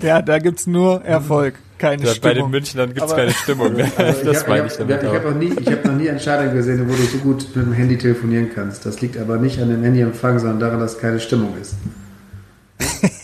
[0.00, 2.50] Ja, da gibt's nur Erfolg, keine Da, bei den Stimmung.
[2.50, 3.72] Münchnern gibt's Aber- keine Stimmung.
[3.74, 3.90] Ne?
[3.96, 5.02] Also das hab- meine ich ich hab- damit.
[5.02, 7.46] Ich habe noch, nie- ich hab noch nie ein Stadion gesehen, wo du so gut
[7.54, 8.84] mit dem Handy telefonieren kannst.
[8.86, 11.74] Das liegt aber nicht an dem Handyempfang, sondern daran, dass keine Stimmung ist.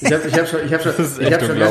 [0.01, 1.69] Ich habe ich hab schon, ich hab schon, ich echt hab schon ja.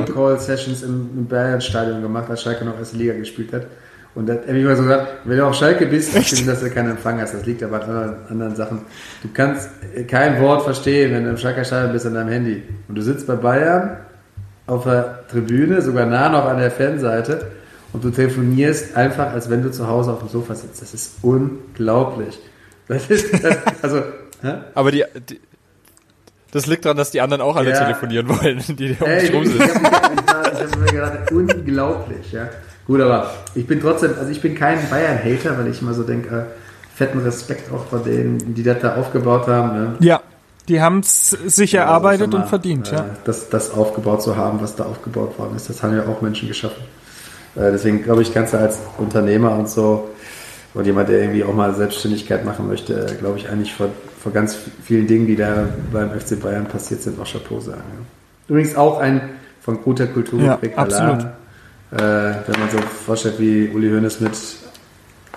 [0.00, 3.66] Videocall-Sessions im, im Bayern-Stadion gemacht, als Schalke noch erste Liga gespielt hat.
[4.14, 6.70] Und da habe ich mal so gesagt, wenn du auf Schalke bist, stimmt, dass du
[6.70, 7.34] keinen Empfang hast.
[7.34, 8.78] Das liegt aber an anderen, anderen Sachen.
[9.22, 9.68] Du kannst
[10.08, 12.62] kein Wort verstehen, wenn du im Schalker Stadion bist an deinem Handy.
[12.88, 13.98] Und du sitzt bei Bayern
[14.66, 17.46] auf der Tribüne, sogar nah noch an der Fanseite.
[17.92, 20.82] und du telefonierst einfach, als wenn du zu Hause auf dem Sofa sitzt.
[20.82, 22.38] Das ist unglaublich.
[22.88, 24.02] Das ist, das, also,
[24.42, 24.54] hä?
[24.74, 25.40] Aber die, die,
[26.52, 27.84] das liegt daran, dass die anderen auch alle ja.
[27.84, 29.62] telefonieren wollen, die um dich rum sind.
[29.62, 32.48] Ich, ich, ich habe mir gedacht, unglaublich, ja.
[32.86, 36.36] Gut, aber ich bin trotzdem, also ich bin kein Bayern-Hater, weil ich immer so denke,
[36.36, 36.42] äh,
[36.94, 39.76] fetten Respekt auch vor denen, die das da aufgebaut haben.
[39.76, 39.94] Ne?
[40.00, 40.22] Ja,
[40.68, 43.06] die haben es sich ja, erarbeitet mal, und verdient, äh, ja.
[43.24, 46.48] Das, das aufgebaut zu haben, was da aufgebaut worden ist, das haben ja auch Menschen
[46.48, 46.82] geschaffen.
[47.54, 50.10] Äh, deswegen glaube ich, kannst du als Unternehmer und so
[50.74, 53.88] und jemand, der irgendwie auch mal Selbstständigkeit machen möchte, glaube ich eigentlich vor,
[54.22, 57.80] vor ganz vielen Dingen, die da beim FC Bayern passiert sind, auch Chapeau sagen.
[57.80, 58.04] Ja.
[58.48, 59.20] Übrigens auch ein
[59.60, 61.22] von guter Kultur ja, absolut.
[61.92, 64.32] Äh, wenn man so vorstellt, wie Uli Hoeneß mit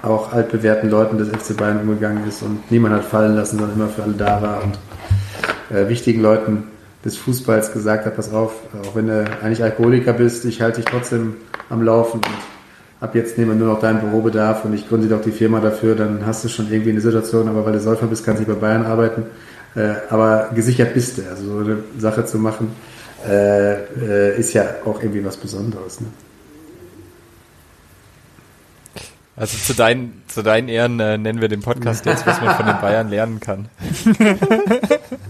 [0.01, 3.89] auch altbewährten Leuten des FC Bayern umgegangen ist und niemand hat fallen lassen, sondern immer
[3.89, 6.63] für alle da war und äh, wichtigen Leuten
[7.03, 10.85] des Fußballs gesagt hat, pass auf, auch wenn du eigentlich Alkoholiker bist, ich halte dich
[10.89, 11.35] trotzdem
[11.69, 12.27] am Laufen und
[12.99, 15.95] ab jetzt nehmen wir nur noch deinen Bürobedarf und ich gründe doch die Firma dafür,
[15.95, 18.59] dann hast du schon irgendwie eine Situation, aber weil du Säufer bist, kannst du nicht
[18.59, 19.23] bei Bayern arbeiten.
[19.75, 21.21] Äh, aber gesichert bist du.
[21.29, 22.71] Also so eine Sache zu machen,
[23.27, 26.01] äh, äh, ist ja auch irgendwie was Besonderes.
[26.01, 26.07] Ne?
[29.39, 32.65] Also zu deinen, zu deinen Ehren äh, nennen wir den Podcast jetzt, was man von
[32.65, 33.69] den Bayern lernen kann.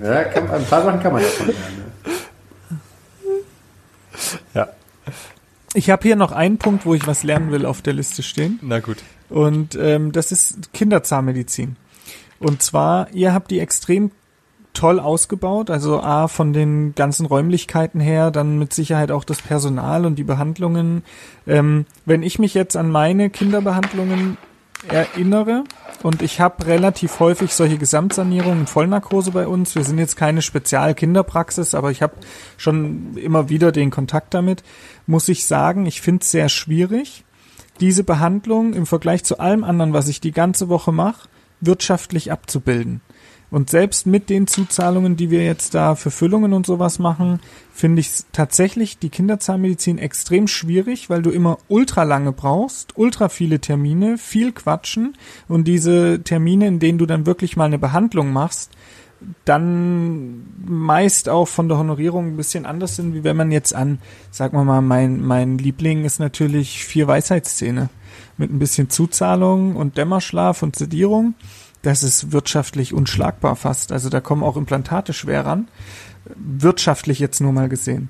[0.03, 1.77] ja, kann, ein paar Sachen kann man davon lernen.
[1.77, 3.41] Ne?
[4.55, 4.69] Ja.
[5.75, 8.57] Ich habe hier noch einen Punkt, wo ich was lernen will, auf der Liste stehen.
[8.63, 8.97] Na gut.
[9.29, 11.75] Und ähm, das ist Kinderzahnmedizin.
[12.39, 14.09] Und zwar, ihr habt die extrem
[14.79, 15.69] toll ausgebaut.
[15.69, 20.23] Also A, von den ganzen Räumlichkeiten her, dann mit Sicherheit auch das Personal und die
[20.23, 21.03] Behandlungen.
[21.45, 24.37] Ähm, wenn ich mich jetzt an meine Kinderbehandlungen
[24.87, 25.65] erinnere,
[26.01, 29.75] und ich habe relativ häufig solche Gesamtsanierungen, Vollnarkose bei uns.
[29.75, 32.13] Wir sind jetzt keine Spezialkinderpraxis, aber ich habe
[32.55, 34.63] schon immer wieder den Kontakt damit.
[35.07, 37.25] Muss ich sagen, ich finde es sehr schwierig,
[37.81, 41.27] diese Behandlung im Vergleich zu allem anderen, was ich die ganze Woche mache,
[41.59, 43.01] wirtschaftlich abzubilden.
[43.51, 47.39] Und selbst mit den Zuzahlungen, die wir jetzt da für Füllungen und sowas machen,
[47.73, 53.59] finde ich tatsächlich die Kinderzahnmedizin extrem schwierig, weil du immer ultra lange brauchst, ultra viele
[53.59, 55.17] Termine, viel quatschen.
[55.47, 58.71] Und diese Termine, in denen du dann wirklich mal eine Behandlung machst,
[59.45, 63.99] dann meist auch von der Honorierung ein bisschen anders sind, wie wenn man jetzt an,
[64.31, 67.89] sag mal mal, mein, mein Liebling ist natürlich vier Weisheitszähne
[68.37, 71.33] mit ein bisschen Zuzahlung und Dämmerschlaf und Sedierung
[71.81, 73.91] das ist wirtschaftlich unschlagbar fast.
[73.91, 75.67] Also da kommen auch Implantate schwer ran.
[76.35, 78.09] Wirtschaftlich jetzt nur mal gesehen.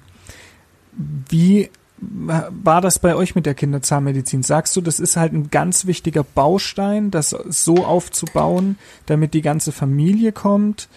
[0.91, 1.69] Wie
[2.01, 4.43] war das bei euch mit der Kinderzahnmedizin?
[4.43, 9.71] Sagst du, das ist halt ein ganz wichtiger Baustein, das so aufzubauen, damit die ganze
[9.71, 10.87] Familie kommt?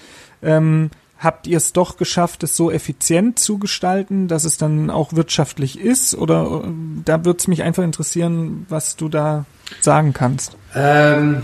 [0.42, 5.12] Ähm, habt ihr es doch geschafft, es so effizient zu gestalten, dass es dann auch
[5.12, 6.14] wirtschaftlich ist?
[6.14, 6.68] Oder äh,
[7.04, 9.44] da würde es mich einfach interessieren, was du da
[9.80, 10.56] sagen kannst.
[10.74, 11.42] Ähm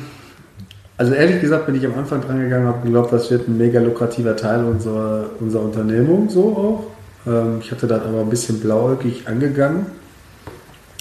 [0.99, 3.81] also ehrlich gesagt bin ich am Anfang dran gegangen, habe geglaubt, das wird ein mega
[3.81, 6.91] lukrativer Teil unserer, unserer Unternehmung so
[7.25, 7.31] auch.
[7.31, 9.87] Ähm, ich hatte das aber ein bisschen blauäugig angegangen.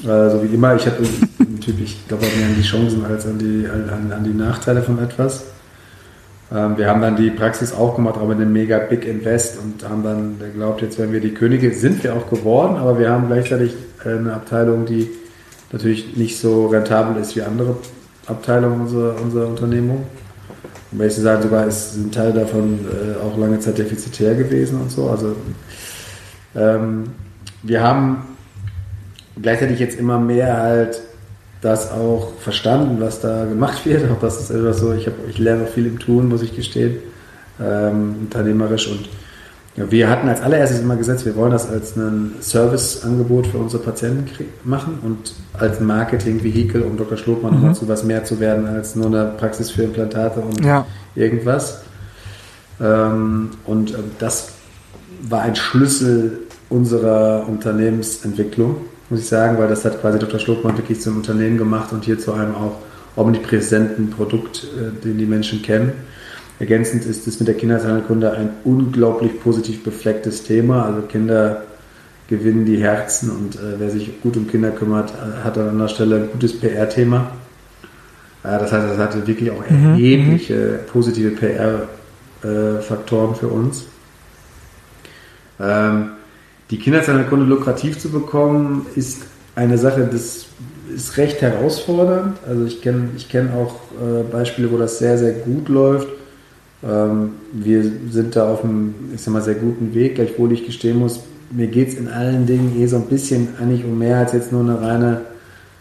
[0.07, 0.97] Also wie immer, ich habe
[1.39, 4.99] natürlich, ich glaube mehr an die Chancen als an die, an, an die Nachteile von
[4.99, 5.45] etwas.
[6.53, 10.03] Ähm, wir haben dann die Praxis aufgemacht, aber mit einem mega Big Invest und haben
[10.03, 13.73] dann geglaubt, jetzt werden wir die Könige, sind wir auch geworden, aber wir haben gleichzeitig
[14.05, 15.09] eine Abteilung, die
[15.71, 17.75] natürlich nicht so rentabel ist wie andere
[18.27, 20.05] Abteilung unserer, unserer Unternehmung.
[20.97, 24.91] Ehrlich zu sagen, sogar ist, sind Teile davon äh, auch lange Zeit defizitär gewesen und
[24.91, 25.09] so.
[25.09, 25.35] Also
[26.55, 27.09] ähm,
[27.63, 28.23] wir haben
[29.41, 31.01] gleichzeitig jetzt immer mehr halt
[31.61, 34.09] das auch verstanden, was da gemacht wird.
[34.11, 36.97] Auch das ist etwas so, ich, hab, ich lerne viel im Tun, muss ich gestehen,
[37.59, 39.09] ähm, unternehmerisch und
[39.77, 43.83] ja, wir hatten als allererstes immer gesetzt, wir wollen das als ein Serviceangebot für unsere
[43.83, 44.27] Patienten
[44.63, 47.15] machen und als Marketing-Vehikel, um Dr.
[47.15, 47.73] Schlotmann mhm.
[47.75, 50.85] zu was mehr zu werden als nur eine Praxis für Implantate und ja.
[51.13, 51.81] irgendwas.
[52.81, 54.49] Ähm, und äh, das
[55.21, 58.77] war ein Schlüssel unserer Unternehmensentwicklung,
[59.11, 60.39] muss ich sagen, weil das hat quasi Dr.
[60.39, 62.77] Schlotmann wirklich zum Unternehmen gemacht und hier zu einem auch
[63.15, 65.91] omnipräsenten Produkt, äh, den die Menschen kennen.
[66.59, 70.85] Ergänzend ist es mit der Kinderzahnkunde ein unglaublich positiv beflecktes Thema.
[70.85, 71.63] Also Kinder
[72.27, 75.87] gewinnen die Herzen und äh, wer sich gut um Kinder kümmert, äh, hat an einer
[75.87, 77.31] Stelle ein gutes PR-Thema.
[78.43, 79.91] Äh, das heißt, das hatte wirklich auch mhm.
[79.91, 80.91] erhebliche mhm.
[80.91, 81.29] positive
[82.41, 83.85] PR-Faktoren für uns.
[85.59, 86.09] Ähm,
[86.71, 89.21] die Kinderzahnkunde lukrativ zu bekommen, ist
[89.55, 90.47] eine Sache, das
[90.93, 92.39] ist recht herausfordernd.
[92.47, 96.07] Also ich kenne ich kenn auch äh, Beispiele, wo das sehr, sehr gut läuft
[96.81, 101.21] wir sind da auf einem, ich sag mal, sehr guten Weg, gleichwohl ich gestehen muss,
[101.49, 104.51] mir geht es in allen Dingen eh so ein bisschen eigentlich um mehr als jetzt
[104.51, 105.21] nur eine reine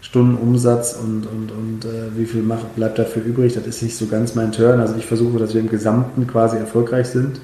[0.01, 3.97] Stunden Umsatz und, und, und äh, wie viel mach, bleibt dafür übrig, das ist nicht
[3.97, 4.79] so ganz mein Turn.
[4.79, 7.41] Also ich versuche, dass wir im Gesamten quasi erfolgreich sind.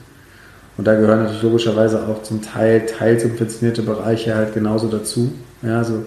[0.76, 5.32] Und da gehören natürlich logischerweise auch zum Teil teilsubventionierte Bereiche halt genauso dazu.
[5.62, 6.04] Ja, also,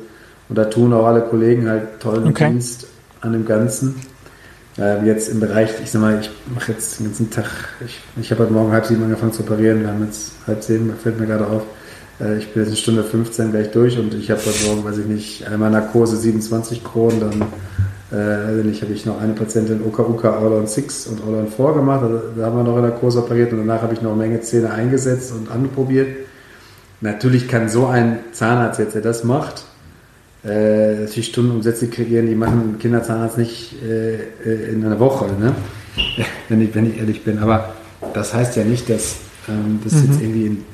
[0.48, 2.50] und da tun auch alle Kollegen halt tollen okay.
[2.50, 2.88] Dienst
[3.22, 3.96] an dem Ganzen.
[4.78, 7.46] Äh, jetzt im Bereich, ich sag mal, ich mache jetzt den ganzen Tag,
[7.86, 10.94] ich, ich habe heute Morgen halb sieben angefangen zu operieren, wir haben jetzt halb zehn,
[11.02, 11.64] fällt mir gerade auf.
[12.20, 14.98] Äh, ich bin jetzt eine Stunde 15 gleich durch und ich habe heute Morgen, weiß
[14.98, 17.42] ich nicht, einmal Narkose 27 Kronen, dann
[18.12, 21.74] äh, ich habe ich noch eine Patientin OKUK All on 6 und All on 4
[21.74, 22.04] gemacht.
[22.04, 24.42] Also, da haben wir noch in Narkose operiert und danach habe ich noch eine Menge
[24.42, 26.10] Zähne eingesetzt und anprobiert.
[27.00, 29.64] Natürlich kann so ein Zahnarzt jetzt, der das macht,
[30.46, 35.56] äh, natürlich Stundenumsätze kreieren, die machen Kinderzahnarzt nicht äh, äh, in einer Woche, ne?
[36.50, 37.40] wenn, ich, wenn ich ehrlich bin.
[37.40, 37.74] Aber
[38.14, 39.18] das heißt ja nicht, dass
[39.50, 40.00] ähm, das mhm.
[40.04, 40.66] jetzt irgendwie ein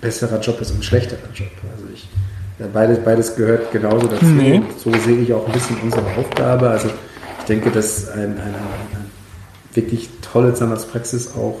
[0.00, 1.50] besserer Job ist und ein schlechterer Job.
[1.72, 2.08] Also ich,
[2.58, 4.24] ja, beides, beides gehört genauso dazu.
[4.24, 4.62] Nee.
[4.78, 6.70] So sehe ich auch ein bisschen unsere Aufgabe.
[6.70, 9.06] Also ich denke, dass ein, eine, eine
[9.74, 11.60] wirklich tolle Zahnarztpraxis auch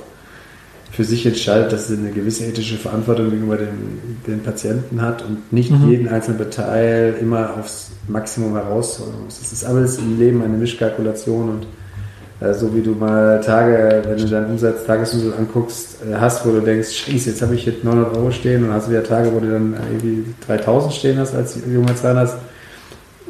[0.90, 5.52] für sich entscheidet, dass sie eine gewisse ethische Verantwortung gegenüber den, den Patienten hat und
[5.52, 5.90] nicht mhm.
[5.90, 9.38] jeden einzelnen Detail immer aufs Maximum herausholen muss.
[9.38, 11.66] Das ist alles im Leben eine Mischkalkulation und
[12.40, 16.52] äh, so wie du mal Tage, wenn du deinen Umsatz, Tagesumsatz anguckst, äh, hast, wo
[16.52, 19.40] du denkst, scheiße, jetzt habe ich jetzt 900 Euro stehen und hast wieder Tage, wo
[19.40, 22.36] du dann irgendwie 3000 stehen hast als junger Zahnarzt.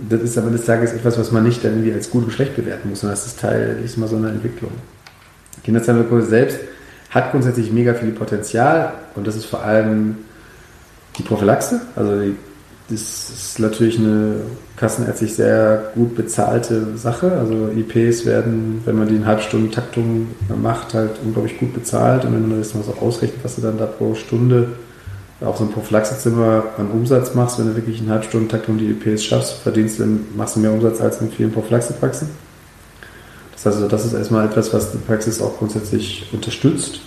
[0.08, 2.30] Das ist am Ende des Tages etwas, was man nicht dann irgendwie als gut und
[2.30, 4.72] schlecht bewerten muss, sondern das ist Teil, ist mal so eine Entwicklung.
[5.64, 6.58] Kinderzahnheilkunde selbst
[7.10, 10.16] hat grundsätzlich mega viel Potenzial und das ist vor allem
[11.18, 11.80] die Prophylaxe.
[11.94, 12.36] Also die,
[12.88, 14.36] das ist natürlich eine
[14.76, 17.32] kassenärztlich sehr gut bezahlte Sache.
[17.32, 20.28] Also IPs werden, wenn man die in Halbstunden-Taktung
[20.62, 22.24] macht, halt unglaublich gut bezahlt.
[22.24, 24.68] Und wenn du das mal so ausrechnet, was du dann da pro Stunde
[25.40, 29.54] auf so einem Prophylaxezimmer an Umsatz machst, wenn du wirklich in Halbstunden-Taktung die IPs schaffst,
[29.54, 30.04] verdienst du,
[30.36, 32.28] machst du mehr Umsatz als in vielen Prophylaxepraxen.
[33.56, 37.00] Das heißt also, das ist erstmal etwas, was die Praxis auch grundsätzlich unterstützt.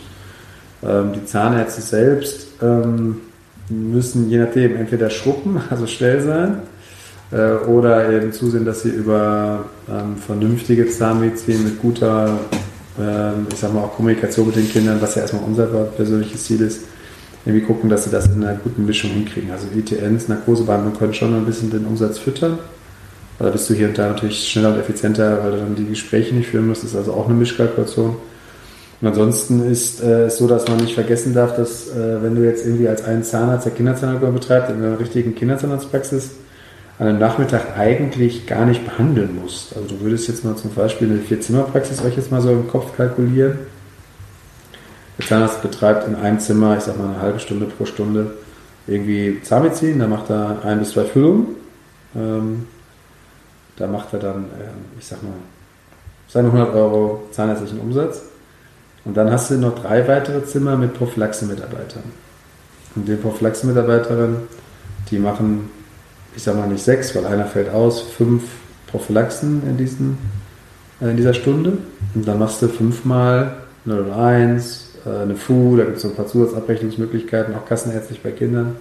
[0.83, 3.17] Ähm, die Zahnärzte selbst ähm,
[3.69, 6.61] müssen je nachdem entweder schruppen, also schnell sein,
[7.31, 12.39] äh, oder eben zusehen, dass sie über ähm, vernünftige Zahnmedizin mit guter,
[12.99, 16.61] ähm, ich sag mal auch Kommunikation mit den Kindern, was ja erstmal unser persönliches Ziel
[16.61, 16.81] ist,
[17.45, 19.51] irgendwie gucken, dass sie das in einer guten Mischung hinkriegen.
[19.51, 22.57] Also ITNs, Narkosebehandlung können schon ein bisschen den Umsatz füttern.
[23.39, 26.35] Da bist du hier und da natürlich schneller und effizienter, weil du dann die Gespräche
[26.35, 26.83] nicht führen musst.
[26.83, 28.17] Das ist also auch eine Mischkalkulation.
[29.01, 32.43] Und ansonsten ist es äh, so, dass man nicht vergessen darf, dass äh, wenn du
[32.43, 36.31] jetzt irgendwie als einen Zahnarzt der Kinderzahnheilkunde betreibt, in einer richtigen Kinderzahnarztpraxis,
[36.99, 39.73] an einem Nachmittag eigentlich gar nicht behandeln musst.
[39.73, 42.97] Also du würdest jetzt mal zum Beispiel eine Vier-Zimmer-Praxis euch jetzt mal so im Kopf
[42.97, 43.59] kalkulieren.
[45.17, 48.31] Der Zahnarzt betreibt in einem Zimmer, ich sag mal eine halbe Stunde pro Stunde,
[48.85, 51.47] irgendwie Zahnmedizin, da macht er ein bis zwei Füllungen.
[52.17, 52.65] Ähm,
[53.79, 55.31] da macht er dann, äh, ich sag mal,
[56.27, 58.21] seine 100 Euro zahnärztlichen Umsatz.
[59.05, 62.03] Und dann hast du noch drei weitere Zimmer mit Prophylaxe-Mitarbeitern.
[62.95, 64.37] Und die Prophylaxe-Mitarbeiterinnen,
[65.09, 65.71] die machen
[66.35, 68.43] ich sage mal nicht sechs, weil einer fällt aus, fünf
[68.87, 70.17] Prophylaxen in, diesen,
[71.01, 71.77] äh, in dieser Stunde.
[72.15, 76.27] Und dann machst du fünfmal 001, äh, eine FU, da gibt es so ein paar
[76.27, 78.75] Zusatzabrechnungsmöglichkeiten, auch kassenärztlich bei Kindern.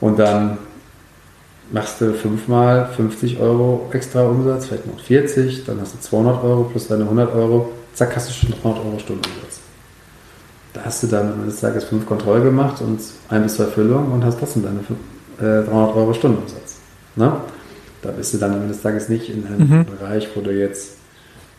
[0.00, 0.58] Und dann
[1.70, 6.64] machst du fünfmal 50 Euro extra Umsatz, vielleicht noch 40, dann hast du 200 Euro
[6.64, 9.60] plus deine 100 Euro, zack, hast du schon 300 Euro Stundenumsatz.
[10.72, 13.64] Da hast du dann am Ende des Tages fünf Kontrollen gemacht und ein bis zwei
[13.64, 14.80] Füllungen und hast trotzdem deine
[15.38, 16.76] 300 äh, Euro Stundenumsatz.
[17.16, 17.32] Ne?
[18.02, 19.86] Da bist du dann am Ende des Tages nicht in einem mhm.
[19.86, 20.96] Bereich, wo du jetzt,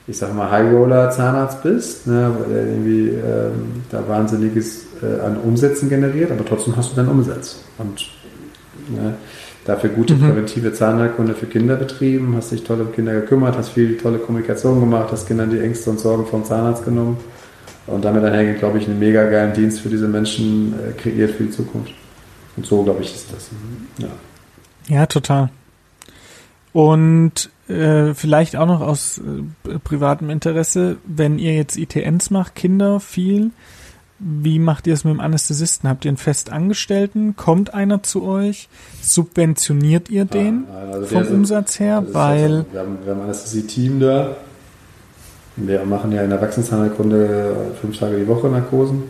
[0.07, 5.89] ich sag mal, High-Roller-Zahnarzt bist, ne, weil der irgendwie ähm, da Wahnsinniges äh, an Umsätzen
[5.89, 7.57] generiert, aber trotzdem hast du deinen Umsatz.
[7.77, 8.09] Und
[8.87, 9.15] ne,
[9.69, 10.21] dafür gute mhm.
[10.21, 14.79] präventive Zahnheilkunde für Kinder betrieben, hast dich toll um Kinder gekümmert, hast viel tolle Kommunikation
[14.79, 17.17] gemacht, hast Kindern die Ängste und Sorgen vom Zahnarzt genommen
[17.85, 21.43] und damit einhergeht, glaube ich, einen mega geilen Dienst für diese Menschen äh, kreiert für
[21.43, 21.93] die Zukunft.
[22.57, 23.49] Und so, glaube ich, ist das.
[23.99, 24.09] Ja,
[24.87, 25.49] ja total.
[26.73, 32.99] Und äh, vielleicht auch noch aus äh, privatem Interesse, wenn ihr jetzt ITNs macht, Kinder
[32.99, 33.51] viel,
[34.19, 35.89] wie macht ihr es mit dem Anästhesisten?
[35.89, 37.35] Habt ihr einen Festangestellten?
[37.35, 38.67] Kommt einer zu euch?
[39.01, 42.03] Subventioniert ihr den ah, also vom Umsatz her?
[42.11, 44.35] Weil also, wir haben, wir haben ein Anästhesie-Team da.
[45.55, 49.03] Wir machen ja in der Erwachsenenzahnheilkunde fünf Tage die Woche Narkosen.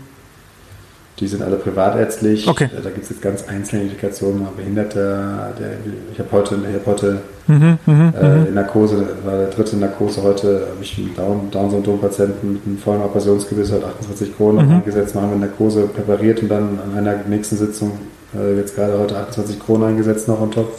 [1.19, 2.47] Die sind alle privatärztlich.
[2.47, 2.65] Okay.
[2.65, 5.53] Äh, da gibt es jetzt ganz einzelne Indikationen, Behinderte.
[5.59, 5.71] Der,
[6.13, 8.45] ich habe heute, ich hab heute mhm, mhm, äh, mhm.
[8.47, 13.71] in Narkose, war der dritte Narkose heute, habe ich einen Down-Syndrom-Patienten mit einem vollen Operationsgebiss
[13.71, 14.75] heute 28 Kronen mhm.
[14.75, 17.91] eingesetzt, haben wir Narkose präpariert und dann an einer nächsten Sitzung
[18.37, 20.71] äh, jetzt gerade heute 28 Kronen eingesetzt noch on top.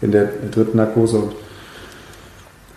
[0.00, 1.32] in der dritten Narkose und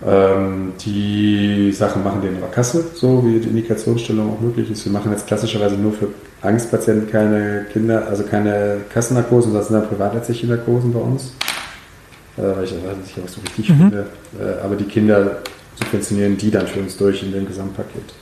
[0.06, 4.86] ähm, die Sachen machen wir in der Kasse, so wie die Indikationsstellung auch möglich ist.
[4.86, 6.10] Wir machen jetzt klassischerweise nur für
[6.42, 11.34] Angstpatienten keine Kinder, also keine Kassennarkosen, das sind dann privatärztliche Narkosen bei uns.
[12.38, 13.78] Äh, weil ich weiß nicht, was so wichtig mhm.
[13.78, 14.06] finde.
[14.40, 15.38] Äh, aber die Kinder
[15.76, 18.14] subventionieren die dann für uns durch in dem Gesamtpaket.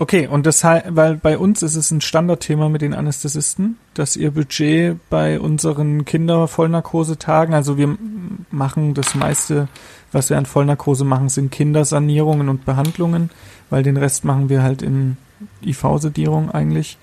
[0.00, 4.30] Okay, und das weil bei uns ist es ein Standardthema mit den Anästhesisten, dass ihr
[4.30, 7.98] Budget bei unseren Kindervollnarkosetagen, also wir
[8.52, 9.66] machen das meiste,
[10.12, 13.30] was wir an Vollnarkose machen, sind Kindersanierungen und Behandlungen,
[13.70, 15.16] weil den Rest machen wir halt in
[15.66, 16.96] IV-Sedierung eigentlich,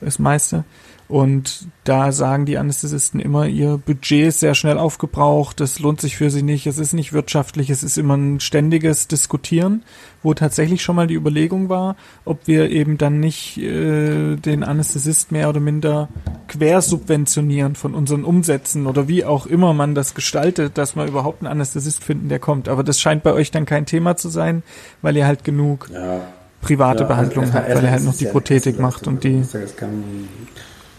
[0.00, 0.62] das meiste.
[1.08, 6.18] Und da sagen die Anästhesisten immer, ihr Budget ist sehr schnell aufgebraucht, das lohnt sich
[6.18, 9.84] für sie nicht, es ist nicht wirtschaftlich, es ist immer ein ständiges Diskutieren,
[10.22, 11.96] wo tatsächlich schon mal die Überlegung war,
[12.26, 16.10] ob wir eben dann nicht äh, den Anästhesist mehr oder minder
[16.48, 21.50] quersubventionieren von unseren Umsätzen oder wie auch immer man das gestaltet, dass wir überhaupt einen
[21.50, 22.68] Anästhesist finden, der kommt.
[22.68, 24.62] Aber das scheint bei euch dann kein Thema zu sein,
[25.00, 26.20] weil ihr halt genug ja.
[26.60, 29.42] private ja, Behandlungen also habt, weil ihr halt noch die Prothetik macht und die.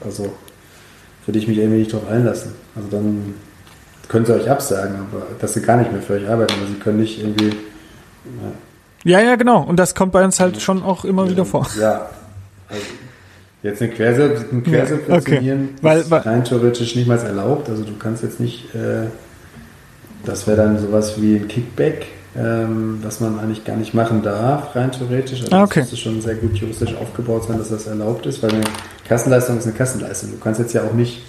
[0.03, 0.31] Also
[1.25, 2.53] würde ich mich irgendwie nicht drauf einlassen.
[2.75, 3.35] Also dann
[4.07, 6.79] können sie euch absagen, aber dass sie gar nicht mehr für euch arbeiten, aber sie
[6.79, 7.55] können nicht irgendwie.
[9.03, 9.63] Ja, ja, ja genau.
[9.63, 11.67] Und das kommt bei uns halt schon auch immer ja, wieder vor.
[11.79, 12.09] Ja.
[12.67, 12.83] Also
[13.63, 15.99] jetzt eine Quersubventionieren ja, okay.
[16.01, 17.69] ist weil, rein theoretisch nicht mal erlaubt.
[17.69, 19.07] Also du kannst jetzt nicht, äh,
[20.23, 24.75] das wäre dann sowas wie ein Kickback ähm, was man eigentlich gar nicht machen darf,
[24.75, 25.41] rein theoretisch.
[25.41, 25.81] Also ah, okay.
[25.81, 28.63] Das müsste schon sehr gut juristisch aufgebaut sein, dass das erlaubt ist, weil eine
[29.09, 30.31] Kassenleistung ist eine Kassenleistung.
[30.31, 31.23] Du kannst jetzt ja auch nicht,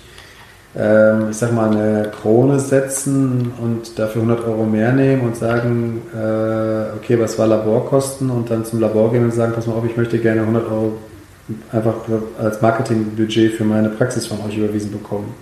[0.77, 6.03] ähm, ich sag mal, eine Krone setzen und dafür 100 Euro mehr nehmen und sagen,
[6.15, 9.85] äh, okay, was war Laborkosten und dann zum Labor gehen und sagen, pass mal auf,
[9.87, 10.99] ich möchte gerne 100 Euro
[11.73, 11.95] einfach
[12.39, 15.35] als Marketingbudget für meine Praxis von euch überwiesen bekommen.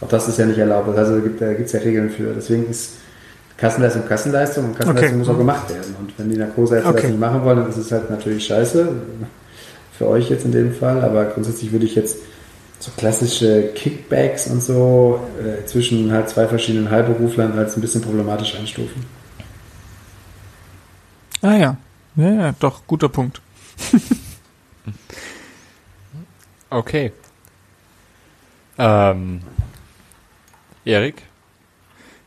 [0.00, 0.88] Auch das ist ja nicht erlaubt.
[0.98, 2.34] Also da gibt es ja Regeln für.
[2.34, 2.94] Deswegen ist
[3.56, 5.18] Kassenleistung Kassenleistung und Kassenleistung okay.
[5.18, 5.94] muss auch gemacht werden.
[6.00, 7.02] Und wenn die Narkoseärzte okay.
[7.02, 8.88] das nicht machen wollen, dann ist es halt natürlich scheiße.
[10.02, 11.04] Für euch jetzt in dem Fall.
[11.04, 12.16] Aber grundsätzlich würde ich jetzt
[12.80, 18.56] so klassische Kickbacks und so äh, zwischen halt zwei verschiedenen Heilberuflern als ein bisschen problematisch
[18.56, 19.06] einstufen.
[21.40, 21.76] Ah ja.
[22.16, 23.40] Ja, ja, doch, guter Punkt.
[26.70, 27.12] okay.
[28.78, 29.40] Ähm,
[30.84, 31.22] Erik?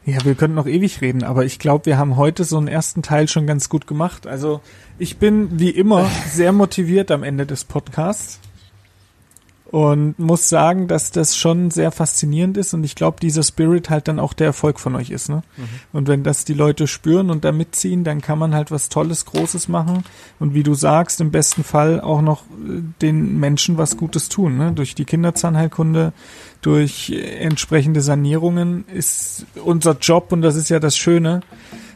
[0.06, 3.02] Ja, wir könnten noch ewig reden, aber ich glaube, wir haben heute so einen ersten
[3.02, 4.28] Teil schon ganz gut gemacht.
[4.28, 4.62] Also
[5.00, 8.40] ich bin wie immer sehr motiviert am Ende des Podcasts
[9.72, 14.08] und muss sagen, dass das schon sehr faszinierend ist und ich glaube, dieser Spirit halt
[14.08, 15.28] dann auch der Erfolg von euch ist.
[15.28, 15.42] Ne?
[15.58, 15.64] Mhm.
[15.92, 19.26] Und wenn das die Leute spüren und da mitziehen, dann kann man halt was Tolles,
[19.26, 20.04] Großes machen
[20.40, 24.58] und wie du sagst, im besten Fall auch noch äh, den Menschen was Gutes tun.
[24.58, 24.72] Ne?
[24.72, 26.14] Durch die Kinderzahnheilkunde,
[26.62, 27.10] durch
[27.40, 31.42] entsprechende Sanierungen ist unser Job und das ist ja das Schöne,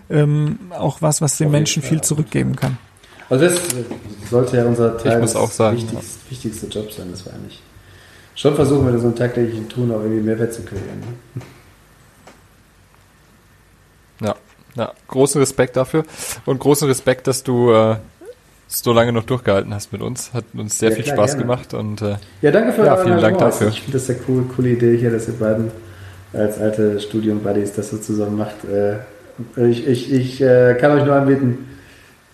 [0.10, 2.78] ähm, auch was, was den Menschen viel zurückgeben kann.
[3.30, 3.60] Also das
[4.30, 7.62] sollte ja unser Teil ich muss wichtigste, wichtigste Job sein, das war eigentlich.
[8.36, 11.00] Schon versuchen wir so einen tagtäglichen Tun auch irgendwie Mehrwert zu kreieren.
[11.36, 11.42] Ne?
[14.28, 14.36] Ja,
[14.76, 16.06] ja, großen Respekt dafür
[16.46, 17.98] und großen Respekt, dass du äh,
[18.68, 20.34] so lange noch durchgehalten hast mit uns.
[20.34, 21.44] Hat uns sehr ja, viel klar, Spaß gerne.
[21.44, 23.68] gemacht und äh, ja, danke für ja, vielen Dank dafür.
[23.68, 25.72] Ich finde das eine cool, coole Idee hier, dass ihr beiden
[26.34, 28.64] als alte Studium-Buddies das so zusammen macht.
[28.66, 29.00] Äh,
[29.70, 31.68] ich ich, ich äh, kann euch nur anbieten,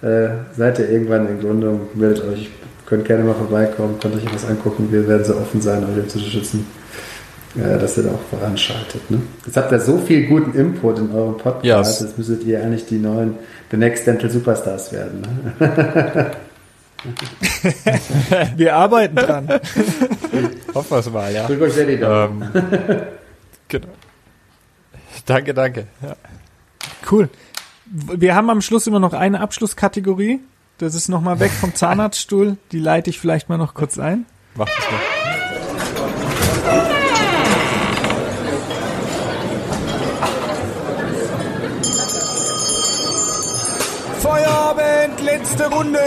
[0.06, 2.49] äh, seid ihr irgendwann in Gründung, meldet euch,
[2.86, 4.88] könnt gerne mal vorbeikommen, könnt euch was angucken.
[4.91, 6.68] Wir werden so offen sein, euch zu schützen,
[7.56, 9.10] äh, dass ihr da auch voranschaltet.
[9.10, 9.22] Ne?
[9.45, 12.08] Jetzt habt ihr so viel guten Input in eurem Podcast, yes.
[12.08, 13.36] jetzt müsstet ihr eigentlich die neuen
[13.72, 15.22] The Next Dental Superstars werden.
[15.60, 16.32] Ne?
[18.56, 19.47] wir arbeiten dran.
[20.74, 21.47] Hoffen wir es mal, ja.
[21.47, 22.43] Drück euch sehr die Daumen.
[22.53, 23.01] Ähm,
[23.68, 23.88] genau.
[25.26, 25.88] Danke, danke.
[26.03, 26.16] Ja.
[27.10, 27.30] Cool.
[27.86, 30.39] Wir haben am Schluss immer noch eine Abschlusskategorie.
[30.77, 32.57] Das ist nochmal weg vom Zahnarztstuhl.
[32.71, 34.25] Die leite ich vielleicht mal noch kurz ein.
[34.55, 34.99] Mach das mal.
[44.21, 45.99] Feierabend, letzte Runde.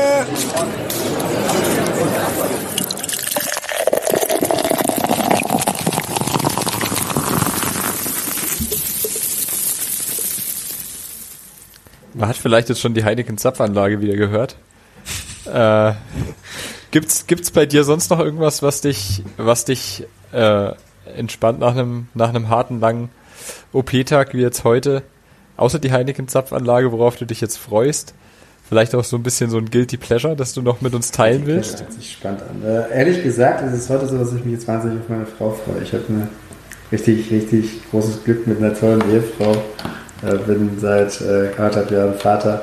[12.18, 14.56] Man hat vielleicht jetzt schon die Heineken Zapfanlage wieder gehört.
[15.46, 15.92] äh,
[16.90, 20.72] gibt's, gibt's bei dir sonst noch irgendwas, was dich, was dich äh,
[21.16, 23.10] entspannt nach einem, nach einem harten, langen
[23.72, 25.04] OP-Tag wie jetzt heute?
[25.56, 28.14] Außer die Heineken Zapfanlage, worauf du dich jetzt freust?
[28.68, 31.46] Vielleicht auch so ein bisschen so ein Guilty Pleasure, das du noch mit uns teilen
[31.46, 31.74] willst?
[31.74, 32.62] Das hört sich spannend an.
[32.64, 35.50] Äh, ehrlich gesagt, ist es heute so, dass ich mich jetzt wahnsinnig auf meine Frau
[35.50, 35.84] freue.
[35.84, 36.28] Ich habe ein
[36.90, 39.62] richtig, richtig großes Glück mit einer tollen Ehefrau.
[40.22, 42.62] Äh, bin seit äh, anderthalb Jahren Vater.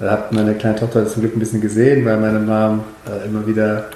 [0.00, 3.46] Äh, habe meine kleine Tochter zum Glück ein bisschen gesehen, weil meine Mom äh, immer
[3.46, 3.86] wieder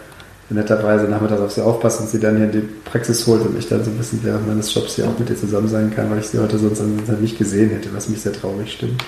[0.51, 3.69] netterweise nachmittags auf sie aufpasst und sie dann hier in die Praxis holt und ich
[3.69, 6.19] dann so ein bisschen während meines Jobs hier auch mit ihr zusammen sein kann, weil
[6.19, 6.83] ich sie heute sonst
[7.21, 9.03] nicht gesehen hätte, was mich sehr traurig stimmt.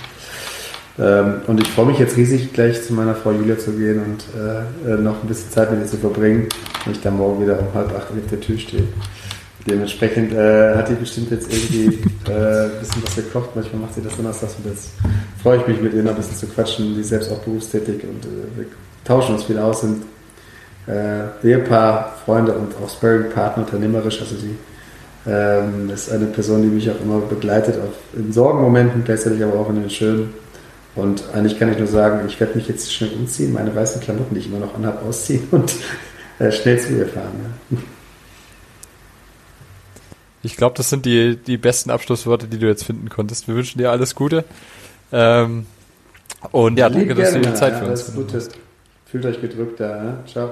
[0.99, 4.25] Ähm, und ich freue mich jetzt riesig, gleich zu meiner Frau Julia zu gehen und
[4.41, 6.49] äh, äh, noch ein bisschen Zeit mit ihr zu verbringen,
[6.85, 8.85] wenn ich dann morgen wieder um halb acht auf der Tür stehe.
[9.67, 11.99] Dementsprechend äh, hat die bestimmt jetzt irgendwie
[12.29, 13.51] äh, ein bisschen was gekocht.
[13.55, 14.91] Manchmal macht sie das donnerstags und jetzt
[15.43, 16.95] freue ich mich mit ihr noch ein bisschen zu quatschen.
[16.95, 18.67] Die ist selbst auch berufstätig und äh, wir
[19.05, 20.03] tauschen uns viel aus, sind
[20.87, 24.21] äh, Ehepaar, Freunde und auch Sparring-Partner, unternehmerisch.
[24.21, 24.55] Also sie
[25.27, 29.71] ähm, ist eine Person, die mich auch immer begleitet, auf, in Sorgenmomenten, gleichzeitig aber auch
[29.71, 30.35] in den schönen.
[30.95, 34.35] Und eigentlich kann ich nur sagen, ich werde mich jetzt schnell umziehen, meine weißen Klamotten,
[34.35, 35.75] die ich immer noch anhabe, ausziehen und
[36.39, 37.33] äh, schnell zu ihr fahren.
[37.71, 37.79] Ja.
[40.45, 43.49] Ich glaube, das sind die, die besten Abschlussworte, die du jetzt finden konntest.
[43.49, 44.45] Wir wünschen dir alles Gute.
[45.13, 45.67] Ähm,
[46.51, 48.53] und ja, danke, dass du dir die Zeit ja, für uns hast.
[49.07, 50.05] Fühlt euch gedrückt da.
[50.05, 50.19] Ja?
[50.27, 50.51] Ciao.